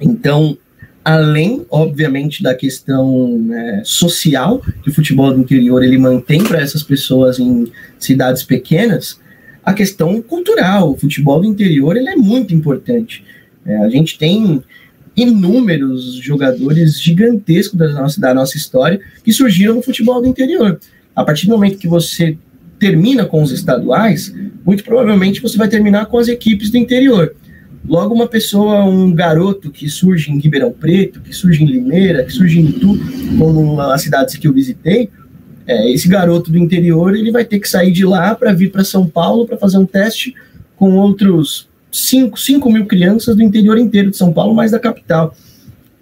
[0.00, 0.56] Então,
[1.04, 6.82] além, obviamente, da questão né, social que o futebol do interior ele mantém para essas
[6.82, 7.66] pessoas em
[7.98, 9.20] cidades pequenas,
[9.64, 10.92] a questão cultural.
[10.92, 13.24] O futebol do interior ele é muito importante.
[13.64, 14.62] É, a gente tem
[15.16, 20.80] inúmeros jogadores gigantescos da nossa, da nossa história que surgiram no futebol do interior.
[21.14, 22.36] A partir do momento que você
[22.78, 24.34] termina com os estaduais,
[24.64, 27.34] muito provavelmente você vai terminar com as equipes do interior.
[27.84, 32.32] Logo, uma pessoa, um garoto que surge em Ribeirão Preto, que surge em Limeira, que
[32.32, 32.98] surge em Itu,
[33.38, 35.10] como as cidades que eu visitei,
[35.66, 38.84] é, esse garoto do interior ele vai ter que sair de lá para vir para
[38.84, 40.34] São Paulo para fazer um teste
[40.76, 45.36] com outros 5, 5 mil crianças do interior inteiro de São Paulo, mais da capital.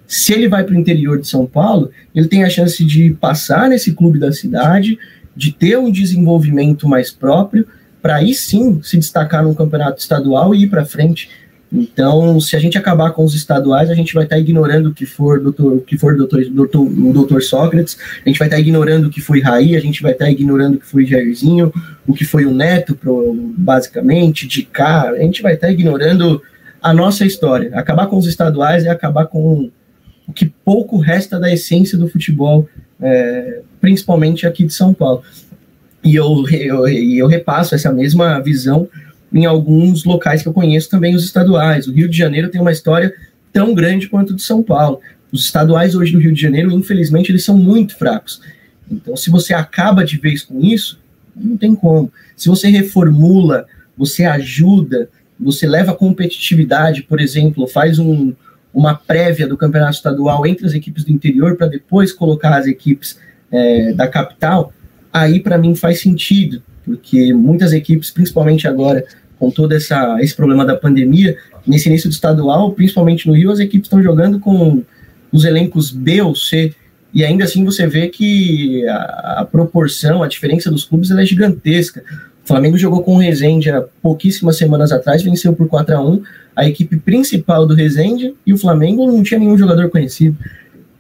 [0.07, 3.69] Se ele vai para o interior de São Paulo, ele tem a chance de passar
[3.69, 4.99] nesse clube da cidade,
[5.37, 7.67] de ter um desenvolvimento mais próprio,
[8.01, 11.29] para aí sim se destacar no campeonato estadual e ir para frente.
[11.73, 14.95] Então, se a gente acabar com os estaduais, a gente vai estar tá ignorando o
[14.95, 18.57] que for doutor, o que for doutor, doutor, o doutor Sócrates, a gente vai estar
[18.57, 21.07] tá ignorando o que foi Raí, a gente vai estar tá ignorando o que foi
[21.07, 21.73] Jairzinho,
[22.07, 22.99] o que foi o Neto,
[23.57, 26.43] basicamente, de cá, a gente vai estar ignorando
[26.83, 27.71] a nossa história.
[27.75, 29.71] Acabar com os estaduais é acabar com
[30.27, 32.69] o que pouco resta da essência do futebol,
[33.01, 35.23] é, principalmente aqui de São Paulo.
[36.03, 38.89] E eu, eu, eu repasso essa mesma visão
[39.33, 41.87] em alguns locais que eu conheço também, os estaduais.
[41.87, 43.15] O Rio de Janeiro tem uma história
[43.53, 45.01] tão grande quanto de São Paulo.
[45.31, 48.41] Os estaduais hoje do Rio de Janeiro, infelizmente, eles são muito fracos.
[48.91, 50.99] Então, se você acaba de vez com isso,
[51.35, 52.13] não tem como.
[52.37, 53.67] Se você reformula,
[53.97, 58.35] você ajuda, você leva competitividade, por exemplo, faz um,
[58.75, 63.19] uma prévia do campeonato estadual entre as equipes do interior para depois colocar as equipes
[63.51, 64.73] é, da capital,
[65.13, 66.63] aí para mim faz sentido,
[66.97, 69.05] porque muitas equipes, principalmente agora
[69.39, 73.59] com todo essa, esse problema da pandemia, nesse início do estadual, principalmente no Rio, as
[73.59, 74.83] equipes estão jogando com
[75.33, 76.75] os elencos B ou C,
[77.15, 82.03] e ainda assim você vê que a, a proporção, a diferença dos clubes é gigantesca.
[82.45, 86.23] O Flamengo jogou com o Resende há pouquíssimas semanas atrás, venceu por 4 a 1
[86.55, 90.37] a equipe principal do Resende, e o Flamengo não tinha nenhum jogador conhecido.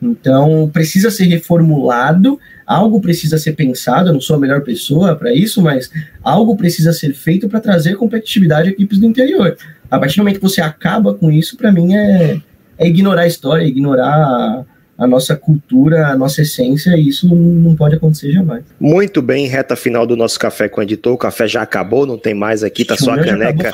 [0.00, 2.38] Então, precisa ser reformulado,
[2.70, 4.10] algo precisa ser pensado.
[4.10, 5.90] Eu não sou a melhor pessoa para isso, mas
[6.22, 9.56] algo precisa ser feito para trazer competitividade a equipes do interior.
[9.90, 12.40] A partir do momento que você acaba com isso, para mim é,
[12.78, 14.64] é ignorar a história, ignorar
[15.00, 18.62] a nossa cultura, a nossa essência, e isso não pode acontecer jamais.
[18.78, 21.14] Muito bem, reta final do nosso café com o editor.
[21.14, 23.72] O café já acabou, não tem mais aqui, tá só a caneca.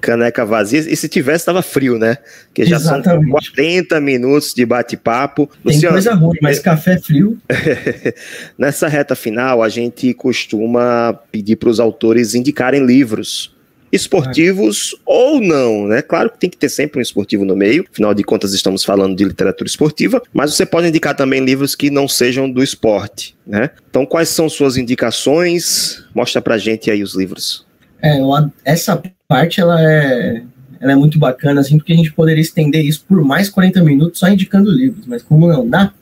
[0.00, 0.78] Caneca vazia.
[0.78, 2.18] E se tivesse, estava frio, né?
[2.46, 3.30] Porque já Exatamente.
[3.32, 5.50] são 40 minutos de bate-papo.
[5.64, 7.36] Tem Luciano, coisa ruim, mas café frio.
[8.56, 13.53] Nessa reta final, a gente costuma pedir para os autores indicarem livros
[13.94, 16.02] esportivos ou não, né?
[16.02, 19.16] Claro que tem que ter sempre um esportivo no meio, afinal de contas estamos falando
[19.16, 23.70] de literatura esportiva, mas você pode indicar também livros que não sejam do esporte, né?
[23.88, 26.04] Então, quais são suas indicações?
[26.14, 27.64] Mostra pra gente aí os livros.
[28.02, 28.18] É,
[28.64, 30.42] essa parte ela é,
[30.80, 34.20] ela é muito bacana, assim, porque a gente poderia estender isso por mais 40 minutos
[34.20, 35.92] só indicando livros, mas como não dá,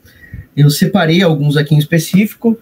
[0.55, 2.57] eu separei alguns aqui em específico.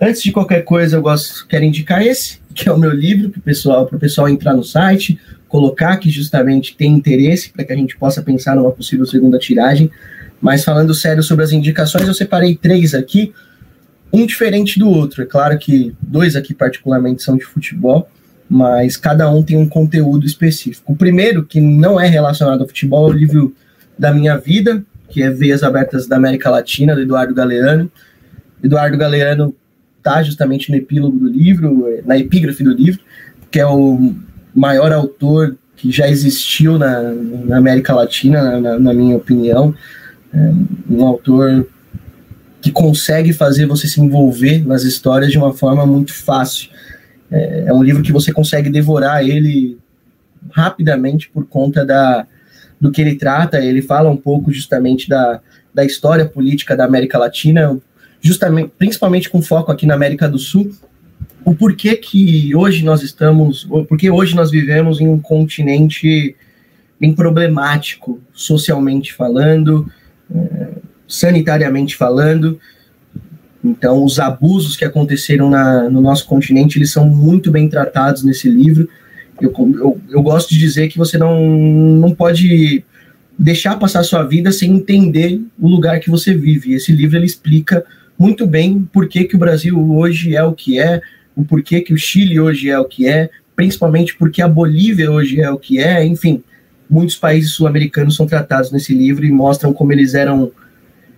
[0.00, 3.38] Antes de qualquer coisa, eu gosto, quero indicar esse, que é o meu livro, para
[3.38, 7.96] o pessoal, pessoal entrar no site, colocar que justamente tem interesse para que a gente
[7.96, 9.90] possa pensar numa possível segunda tiragem.
[10.38, 13.32] Mas falando sério sobre as indicações, eu separei três aqui,
[14.12, 15.22] um diferente do outro.
[15.22, 18.06] É claro que dois aqui particularmente são de futebol,
[18.50, 20.92] mas cada um tem um conteúdo específico.
[20.92, 23.54] O primeiro, que não é relacionado ao futebol, é o livro
[23.98, 27.90] da minha vida, que é Veias Abertas da América Latina, do Eduardo Galeano.
[28.62, 29.54] Eduardo Galeano
[30.06, 33.00] está justamente no epílogo do livro, na epígrafe do livro,
[33.50, 34.14] que é o
[34.54, 39.74] maior autor que já existiu na, na América Latina, na, na, minha opinião.
[40.32, 40.52] É
[40.88, 41.66] um autor
[42.62, 46.70] que consegue fazer você se envolver nas histórias de uma forma muito fácil.
[47.30, 49.76] É, é um livro que você consegue devorar ele
[50.52, 52.26] rapidamente por conta da,
[52.80, 53.58] do que ele trata.
[53.58, 55.40] Ele fala um pouco justamente da,
[55.74, 57.78] da história política da América Latina,
[58.20, 60.72] justamente, principalmente com foco aqui na América do Sul,
[61.44, 66.34] o porquê que hoje nós estamos, porque hoje nós vivemos em um continente
[66.98, 69.90] bem problemático, socialmente falando,
[70.34, 70.68] é,
[71.06, 72.58] sanitariamente falando.
[73.62, 78.48] Então, os abusos que aconteceram na, no nosso continente, eles são muito bem tratados nesse
[78.48, 78.88] livro.
[79.40, 82.84] Eu, eu, eu gosto de dizer que você não, não pode
[83.38, 86.74] deixar passar sua vida sem entender o lugar que você vive.
[86.74, 87.84] Esse livro ele explica
[88.18, 91.00] muito bem por que, que o Brasil hoje é o que é,
[91.34, 95.40] o porquê que o Chile hoje é o que é, principalmente porque a Bolívia hoje
[95.40, 96.42] é o que é, enfim,
[96.88, 100.50] muitos países sul-americanos são tratados nesse livro e mostram como eles eram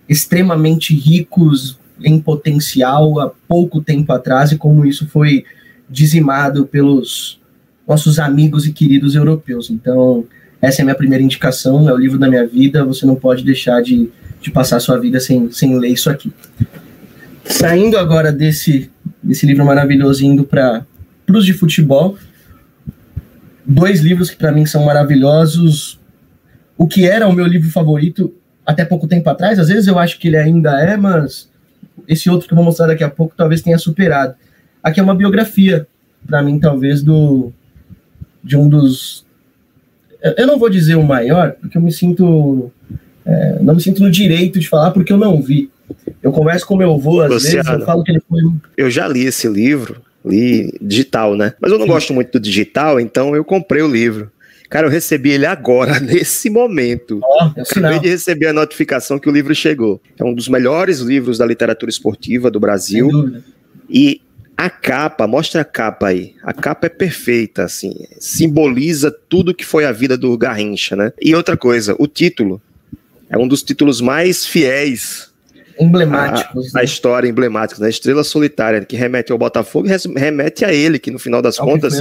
[0.07, 5.45] extremamente ricos em potencial há pouco tempo atrás e como isso foi
[5.89, 7.39] dizimado pelos
[7.87, 9.69] nossos amigos e queridos europeus.
[9.69, 10.25] Então,
[10.61, 13.43] essa é a minha primeira indicação, é o livro da minha vida, você não pode
[13.43, 14.09] deixar de,
[14.41, 16.31] de passar sua vida sem, sem ler isso aqui.
[17.49, 18.89] Saindo agora desse,
[19.21, 20.85] desse livro maravilhoso indo para
[21.27, 22.17] os de futebol,
[23.65, 25.99] dois livros que para mim são maravilhosos.
[26.77, 28.33] O que era o meu livro favorito
[28.65, 31.49] até pouco tempo atrás, às vezes eu acho que ele ainda é, mas
[32.07, 34.35] esse outro que eu vou mostrar daqui a pouco talvez tenha superado.
[34.81, 35.87] Aqui é uma biografia,
[36.25, 37.51] para mim, talvez, do
[38.43, 39.25] de um dos.
[40.37, 42.71] Eu não vou dizer o maior, porque eu me sinto.
[43.25, 45.69] É, não me sinto no direito de falar porque eu não vi.
[46.21, 48.41] Eu converso com meu avô, às Luciano, vezes, eu falo que ele foi.
[48.77, 51.53] Eu já li esse livro, li digital, né?
[51.59, 51.91] Mas eu não Sim.
[51.91, 54.31] gosto muito do digital, então eu comprei o livro.
[54.69, 57.19] Cara, eu recebi ele agora, nesse momento.
[57.23, 59.99] Oh, Acabei de receber a notificação que o livro chegou.
[60.17, 63.09] É um dos melhores livros da literatura esportiva do Brasil.
[63.89, 64.21] E
[64.55, 66.35] a capa, mostra a capa aí.
[66.43, 67.93] A capa é perfeita, assim.
[68.19, 71.13] Simboliza tudo que foi a vida do Garrincha, né?
[71.19, 72.61] E outra coisa, o título
[73.29, 75.28] é um dos títulos mais fiéis
[75.79, 76.75] emblemáticos.
[76.75, 76.81] A, né?
[76.81, 77.89] a história emblemática, né?
[77.89, 81.93] Estrela Solitária, que remete ao Botafogo e remete a ele, que no final das contas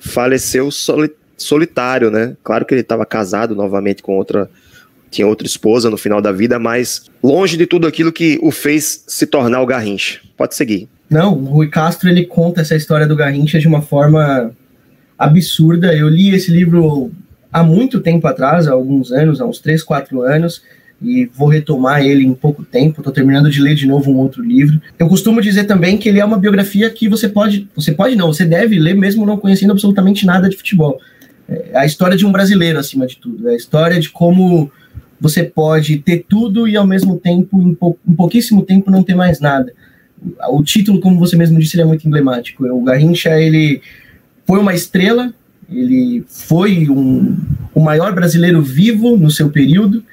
[0.00, 2.36] faleceu soli solitário, né?
[2.42, 4.48] Claro que ele estava casado novamente com outra.
[5.10, 9.04] Tinha outra esposa no final da vida, mas longe de tudo aquilo que o fez
[9.06, 10.20] se tornar o Garrincha.
[10.38, 10.88] Pode seguir.
[11.10, 14.52] Não, o Rui Castro ele conta essa história do Garrincha de uma forma
[15.18, 15.94] absurda.
[15.94, 17.10] Eu li esse livro
[17.52, 20.62] há muito tempo atrás, há alguns anos, há uns 3, 4 anos
[21.02, 23.00] e vou retomar ele em pouco tempo.
[23.00, 24.80] Estou terminando de ler de novo um outro livro.
[24.98, 28.32] Eu costumo dizer também que ele é uma biografia que você pode, você pode não,
[28.32, 31.00] você deve ler mesmo não conhecendo absolutamente nada de futebol.
[31.48, 33.48] É a história de um brasileiro acima de tudo.
[33.48, 34.70] É a história de como
[35.20, 39.14] você pode ter tudo e ao mesmo tempo, em, pou, em pouquíssimo tempo, não ter
[39.14, 39.72] mais nada.
[40.50, 42.64] O título, como você mesmo disse, é muito emblemático.
[42.64, 43.82] O Garrincha ele
[44.46, 45.34] foi uma estrela.
[45.70, 47.36] Ele foi um,
[47.74, 50.04] o maior brasileiro vivo no seu período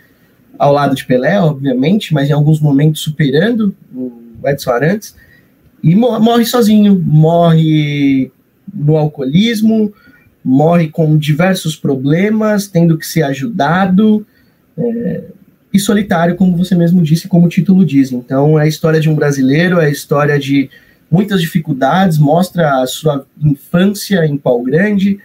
[0.60, 4.12] ao lado de Pelé, obviamente, mas em alguns momentos superando o
[4.45, 5.16] Edson Arantes,
[5.82, 8.30] e morre sozinho, morre
[8.72, 9.93] no alcoolismo,
[10.43, 14.28] morre com diversos problemas, tendo que ser ajudado,
[14.78, 15.24] é,
[15.72, 18.12] e solitário, como você mesmo disse, como o título diz.
[18.12, 20.70] Então, é a história de um brasileiro, é a história de
[21.10, 25.20] muitas dificuldades, mostra a sua infância em Pau Grande.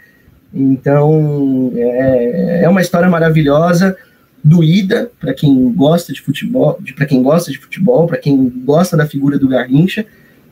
[0.53, 3.97] Então, é, é uma história maravilhosa
[4.45, 9.07] doída para quem gosta de futebol, para quem gosta de futebol, para quem gosta da
[9.07, 10.05] figura do Garrincha,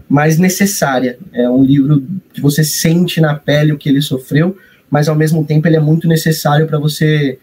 [0.08, 1.18] mas necessária.
[1.32, 4.56] É um livro que você sente na pele o que ele sofreu,
[4.90, 7.38] mas ao mesmo tempo ele é muito necessário para você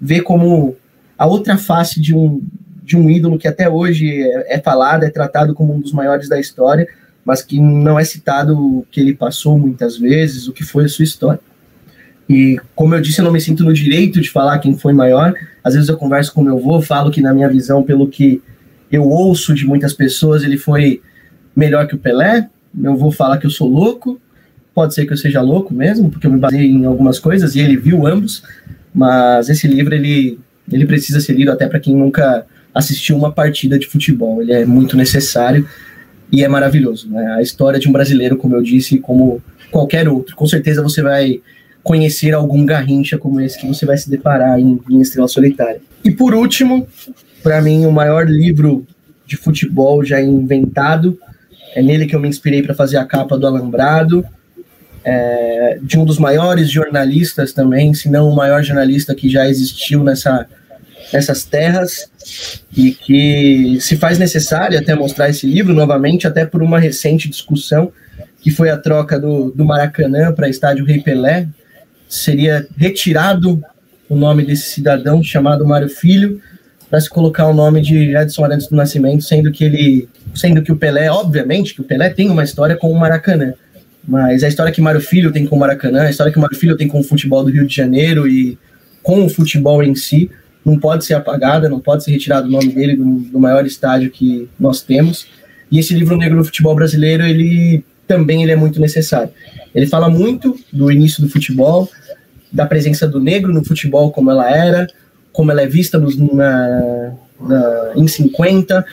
[0.00, 0.76] ver como
[1.16, 2.40] a outra face de um
[2.84, 6.26] de um ídolo que até hoje é, é falado, é tratado como um dos maiores
[6.26, 6.88] da história,
[7.22, 10.88] mas que não é citado o que ele passou muitas vezes, o que foi a
[10.88, 11.38] sua história.
[12.28, 15.34] E como eu disse, eu não me sinto no direito de falar quem foi maior.
[15.64, 18.42] Às vezes eu converso com meu avô, falo que na minha visão, pelo que
[18.92, 21.00] eu ouço de muitas pessoas, ele foi
[21.56, 22.48] melhor que o Pelé.
[22.72, 24.20] Meu avô fala que eu sou louco.
[24.74, 27.60] Pode ser que eu seja louco mesmo, porque eu me baseei em algumas coisas e
[27.60, 28.42] ele viu ambos.
[28.94, 30.38] Mas esse livro ele
[30.70, 34.42] ele precisa ser lido até para quem nunca assistiu uma partida de futebol.
[34.42, 35.66] Ele é muito necessário
[36.30, 37.08] e é maravilhoso.
[37.10, 37.26] Né?
[37.32, 40.36] A história de um brasileiro, como eu disse, como qualquer outro.
[40.36, 41.40] Com certeza você vai
[41.82, 45.80] conhecer algum Garrincha como esse que você vai se deparar em, em Estrela Solitária.
[46.04, 46.86] E por último,
[47.42, 48.86] para mim, o maior livro
[49.26, 51.18] de futebol já inventado.
[51.74, 54.24] É nele que eu me inspirei para fazer a capa do Alambrado.
[55.04, 60.04] É, de um dos maiores jornalistas também, se não o maior jornalista que já existiu
[60.04, 60.46] nessa,
[61.12, 62.10] nessas terras,
[62.76, 67.92] e que se faz necessário até mostrar esse livro novamente, até por uma recente discussão,
[68.42, 71.48] que foi a troca do, do Maracanã para estádio Rei Pelé.
[72.08, 73.62] Seria retirado
[74.08, 76.40] o nome desse cidadão chamado Mário Filho,
[76.88, 80.72] para se colocar o nome de Edson Arantes do Nascimento, sendo que ele, sendo que
[80.72, 83.52] o Pelé, obviamente, que o Pelé tem uma história com o Maracanã,
[84.06, 86.76] mas a história que Mário Filho tem com o Maracanã, a história que Mário Filho
[86.76, 88.58] tem com o futebol do Rio de Janeiro e
[89.02, 90.30] com o futebol em si,
[90.64, 94.10] não pode ser apagada, não pode ser retirado o nome dele do, do maior estádio
[94.10, 95.26] que nós temos.
[95.70, 99.30] E esse livro negro do futebol brasileiro, ele também ele é muito necessário.
[99.74, 101.88] Ele fala muito do início do futebol,
[102.52, 104.86] da presença do negro no futebol como ela era,
[105.32, 108.84] como ela é vista nos, na, na, em 50,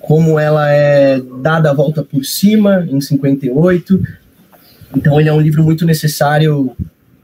[0.00, 4.00] como ela é dada a volta por cima em 58.
[4.96, 6.76] Então ele é um livro muito necessário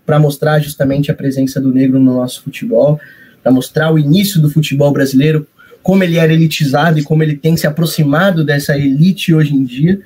[0.05, 3.01] para mostrar justamente a presença do negro no nosso futebol,
[3.43, 5.47] para mostrar o início do futebol brasileiro,
[5.83, 10.01] como ele era elitizado e como ele tem se aproximado dessa elite hoje em dia.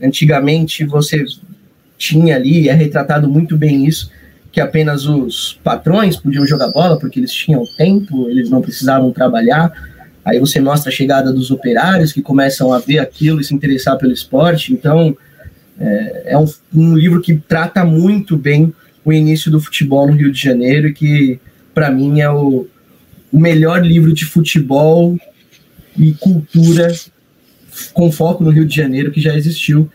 [0.00, 1.24] Antigamente você
[1.96, 4.10] tinha ali, é retratado muito bem isso,
[4.52, 9.72] que apenas os patrões podiam jogar bola porque eles tinham tempo, eles não precisavam trabalhar.
[10.22, 13.96] Aí você mostra a chegada dos operários que começam a ver aquilo e se interessar
[13.96, 14.72] pelo esporte.
[14.72, 15.16] Então,
[15.80, 18.72] é, é um, um, livro que trata muito bem
[19.04, 21.40] o início do futebol no Rio de Janeiro e que,
[21.74, 22.68] para mim, é o,
[23.32, 25.16] o melhor livro de futebol
[25.98, 26.92] e cultura
[27.94, 29.90] com foco no Rio de Janeiro que já existiu.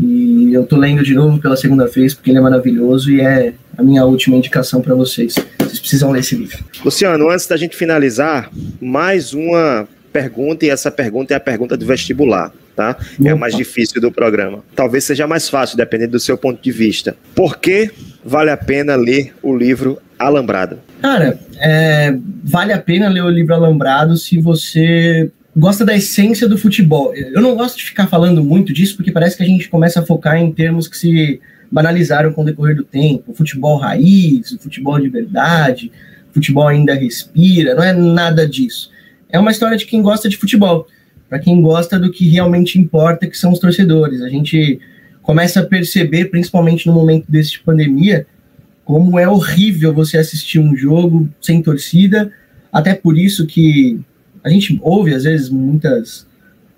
[0.00, 3.54] E eu tô lendo de novo pela segunda vez porque ele é maravilhoso e é
[3.76, 5.34] a minha última indicação para vocês.
[5.58, 6.64] Vocês precisam ler esse livro.
[6.84, 11.86] Luciano, antes da gente finalizar, mais uma pergunta, e essa pergunta é a pergunta do
[11.86, 12.96] vestibular, tá?
[13.24, 14.62] É a mais difícil do programa.
[14.76, 17.16] Talvez seja mais fácil, dependendo do seu ponto de vista.
[17.34, 17.90] Por que
[18.24, 20.78] vale a pena ler o livro Alambrado?
[21.00, 22.14] Cara, é,
[22.44, 27.14] vale a pena ler o livro Alambrado se você gosta da essência do futebol.
[27.14, 30.06] Eu não gosto de ficar falando muito disso, porque parece que a gente começa a
[30.06, 31.40] focar em termos que se
[31.70, 33.34] banalizaram com o decorrer do tempo.
[33.34, 35.92] Futebol raiz, futebol de verdade,
[36.32, 38.90] futebol ainda respira, não é nada disso.
[39.30, 40.86] É uma história de quem gosta de futebol,
[41.28, 44.22] para quem gosta do que realmente importa, que são os torcedores.
[44.22, 44.80] A gente
[45.22, 48.26] começa a perceber, principalmente no momento desse de pandemia,
[48.84, 52.32] como é horrível você assistir um jogo sem torcida,
[52.72, 54.00] até por isso que
[54.44, 56.26] a gente ouve às vezes muitas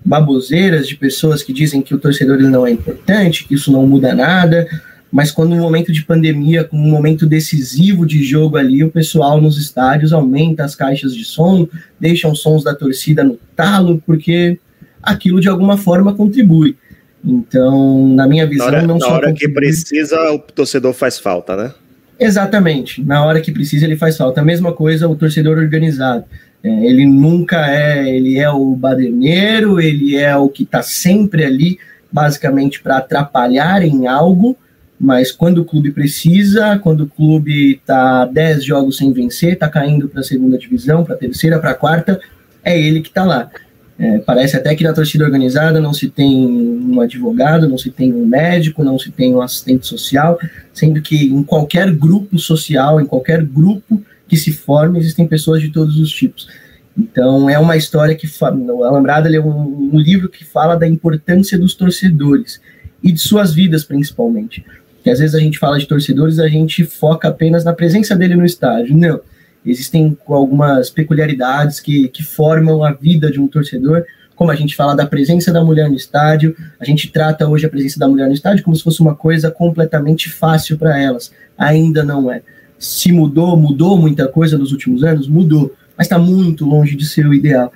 [0.05, 4.15] baboseiras de pessoas que dizem que o torcedor não é importante, que isso não muda
[4.15, 4.69] nada,
[5.11, 9.41] mas quando no momento de pandemia, com um momento decisivo de jogo ali, o pessoal
[9.41, 14.59] nos estádios aumenta as caixas de som, deixam sons da torcida no talo, porque
[15.01, 16.77] aquilo de alguma forma contribui.
[17.25, 19.11] Então, na minha visão, na hora, não na só.
[19.11, 19.55] Na hora contribui...
[19.55, 21.73] que precisa, o torcedor faz falta, né?
[22.19, 23.03] Exatamente.
[23.03, 24.41] Na hora que precisa, ele faz falta.
[24.41, 26.25] A mesma coisa o torcedor organizado.
[26.65, 31.79] É, ele nunca é, ele é o baderneiro, ele é o que está sempre ali,
[32.11, 34.57] basicamente para atrapalhar em algo,
[34.99, 40.09] mas quando o clube precisa, quando o clube está 10 jogos sem vencer, está caindo
[40.09, 42.19] para a segunda divisão, para a terceira, para a quarta,
[42.65, 43.51] é ele que está lá.
[43.99, 48.13] É, parece até que na torcida organizada não se tem um advogado, não se tem
[48.13, 50.39] um médico, não se tem um assistente social,
[50.73, 55.71] sendo que em qualquer grupo social, em qualquer grupo que se forme, existem pessoas de
[55.71, 56.49] todos os tipos.
[56.97, 58.29] Então, é uma história que.
[58.41, 62.61] O Alambrado é um, um, livro que fala da importância dos torcedores
[63.03, 64.65] e de suas vidas, principalmente.
[65.03, 68.37] Que às vezes a gente fala de torcedores, a gente foca apenas na presença dele
[68.37, 68.97] no estádio.
[68.97, 69.21] Não.
[69.67, 74.05] Existem algumas peculiaridades que, que formam a vida de um torcedor,
[74.35, 77.69] como a gente fala da presença da mulher no estádio, a gente trata hoje a
[77.69, 81.33] presença da mulher no estádio como se fosse uma coisa completamente fácil para elas.
[81.57, 82.43] Ainda não é
[82.85, 85.27] se mudou, mudou muita coisa nos últimos anos?
[85.27, 87.73] Mudou, mas está muito longe de ser o ideal.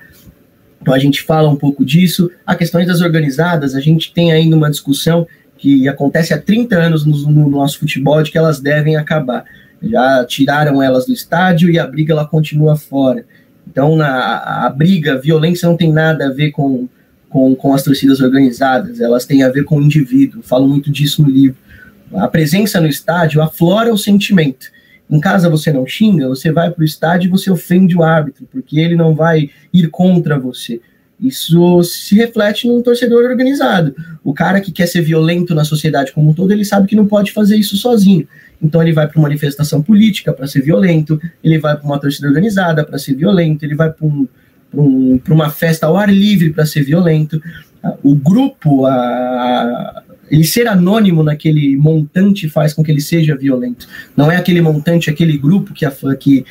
[0.79, 2.29] Então a gente fala um pouco disso.
[2.45, 7.05] A questões das organizadas, a gente tem ainda uma discussão que acontece há 30 anos
[7.05, 9.43] no, no nosso futebol de que elas devem acabar.
[9.81, 13.25] Já tiraram elas do estádio e a briga ela continua fora.
[13.67, 16.87] Então na, a briga, a violência não tem nada a ver com,
[17.29, 20.43] com, com as torcidas organizadas, elas têm a ver com o indivíduo.
[20.43, 21.57] Falo muito disso no livro.
[22.13, 24.71] A presença no estádio aflora o sentimento
[25.09, 28.47] em casa você não xinga, você vai para o estádio e você ofende o árbitro,
[28.51, 30.79] porque ele não vai ir contra você.
[31.19, 33.93] Isso se reflete num torcedor organizado.
[34.23, 37.05] O cara que quer ser violento na sociedade como um todo, ele sabe que não
[37.05, 38.25] pode fazer isso sozinho.
[38.61, 42.27] Então ele vai para uma manifestação política para ser violento, ele vai para uma torcida
[42.27, 44.27] organizada para ser violento, ele vai para um,
[44.73, 47.41] um, uma festa ao ar livre para ser violento.
[48.03, 53.87] O grupo, a, ele ser anônimo naquele montante faz com que ele seja violento.
[54.15, 56.45] Não é aquele montante, aquele grupo que, a, que,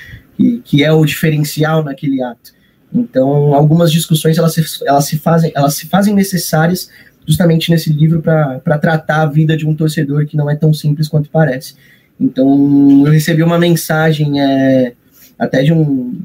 [0.64, 2.52] que é o diferencial naquele ato.
[2.92, 6.90] Então, algumas discussões elas se, elas se, fazem, elas se fazem necessárias
[7.26, 11.08] justamente nesse livro para tratar a vida de um torcedor que não é tão simples
[11.08, 11.74] quanto parece.
[12.18, 14.94] Então, eu recebi uma mensagem é,
[15.38, 16.20] até de um.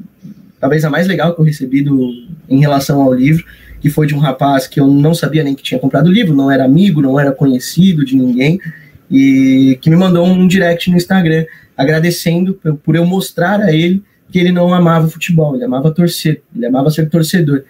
[0.59, 3.43] Talvez a mais legal que eu recebi do, em relação ao livro,
[3.83, 6.33] que foi de um rapaz que eu não sabia nem que tinha comprado o livro,
[6.33, 8.57] não era amigo, não era conhecido de ninguém,
[9.11, 14.39] e que me mandou um direct no Instagram agradecendo por, eu mostrar a ele que
[14.39, 17.63] ele não amava futebol, ele amava torcer, ele amava ser torcedor.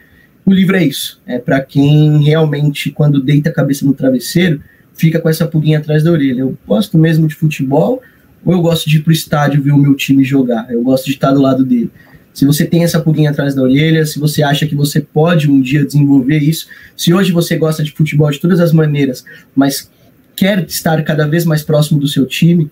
[0.45, 4.61] O livro é isso, é para quem realmente, quando deita a cabeça no travesseiro,
[4.93, 6.41] fica com essa pulguinha atrás da orelha.
[6.41, 8.03] Eu gosto mesmo de futebol,
[8.45, 11.14] ou eu gosto de ir pro estádio ver o meu time jogar, eu gosto de
[11.14, 11.89] estar do lado dele.
[12.34, 15.61] Se você tem essa pulguinha atrás da orelha, se você acha que você pode um
[15.61, 16.67] dia desenvolver isso,
[16.97, 19.23] se hoje você gosta de futebol de todas as maneiras,
[19.55, 19.89] mas
[20.36, 22.71] quer estar cada vez mais próximo do seu time,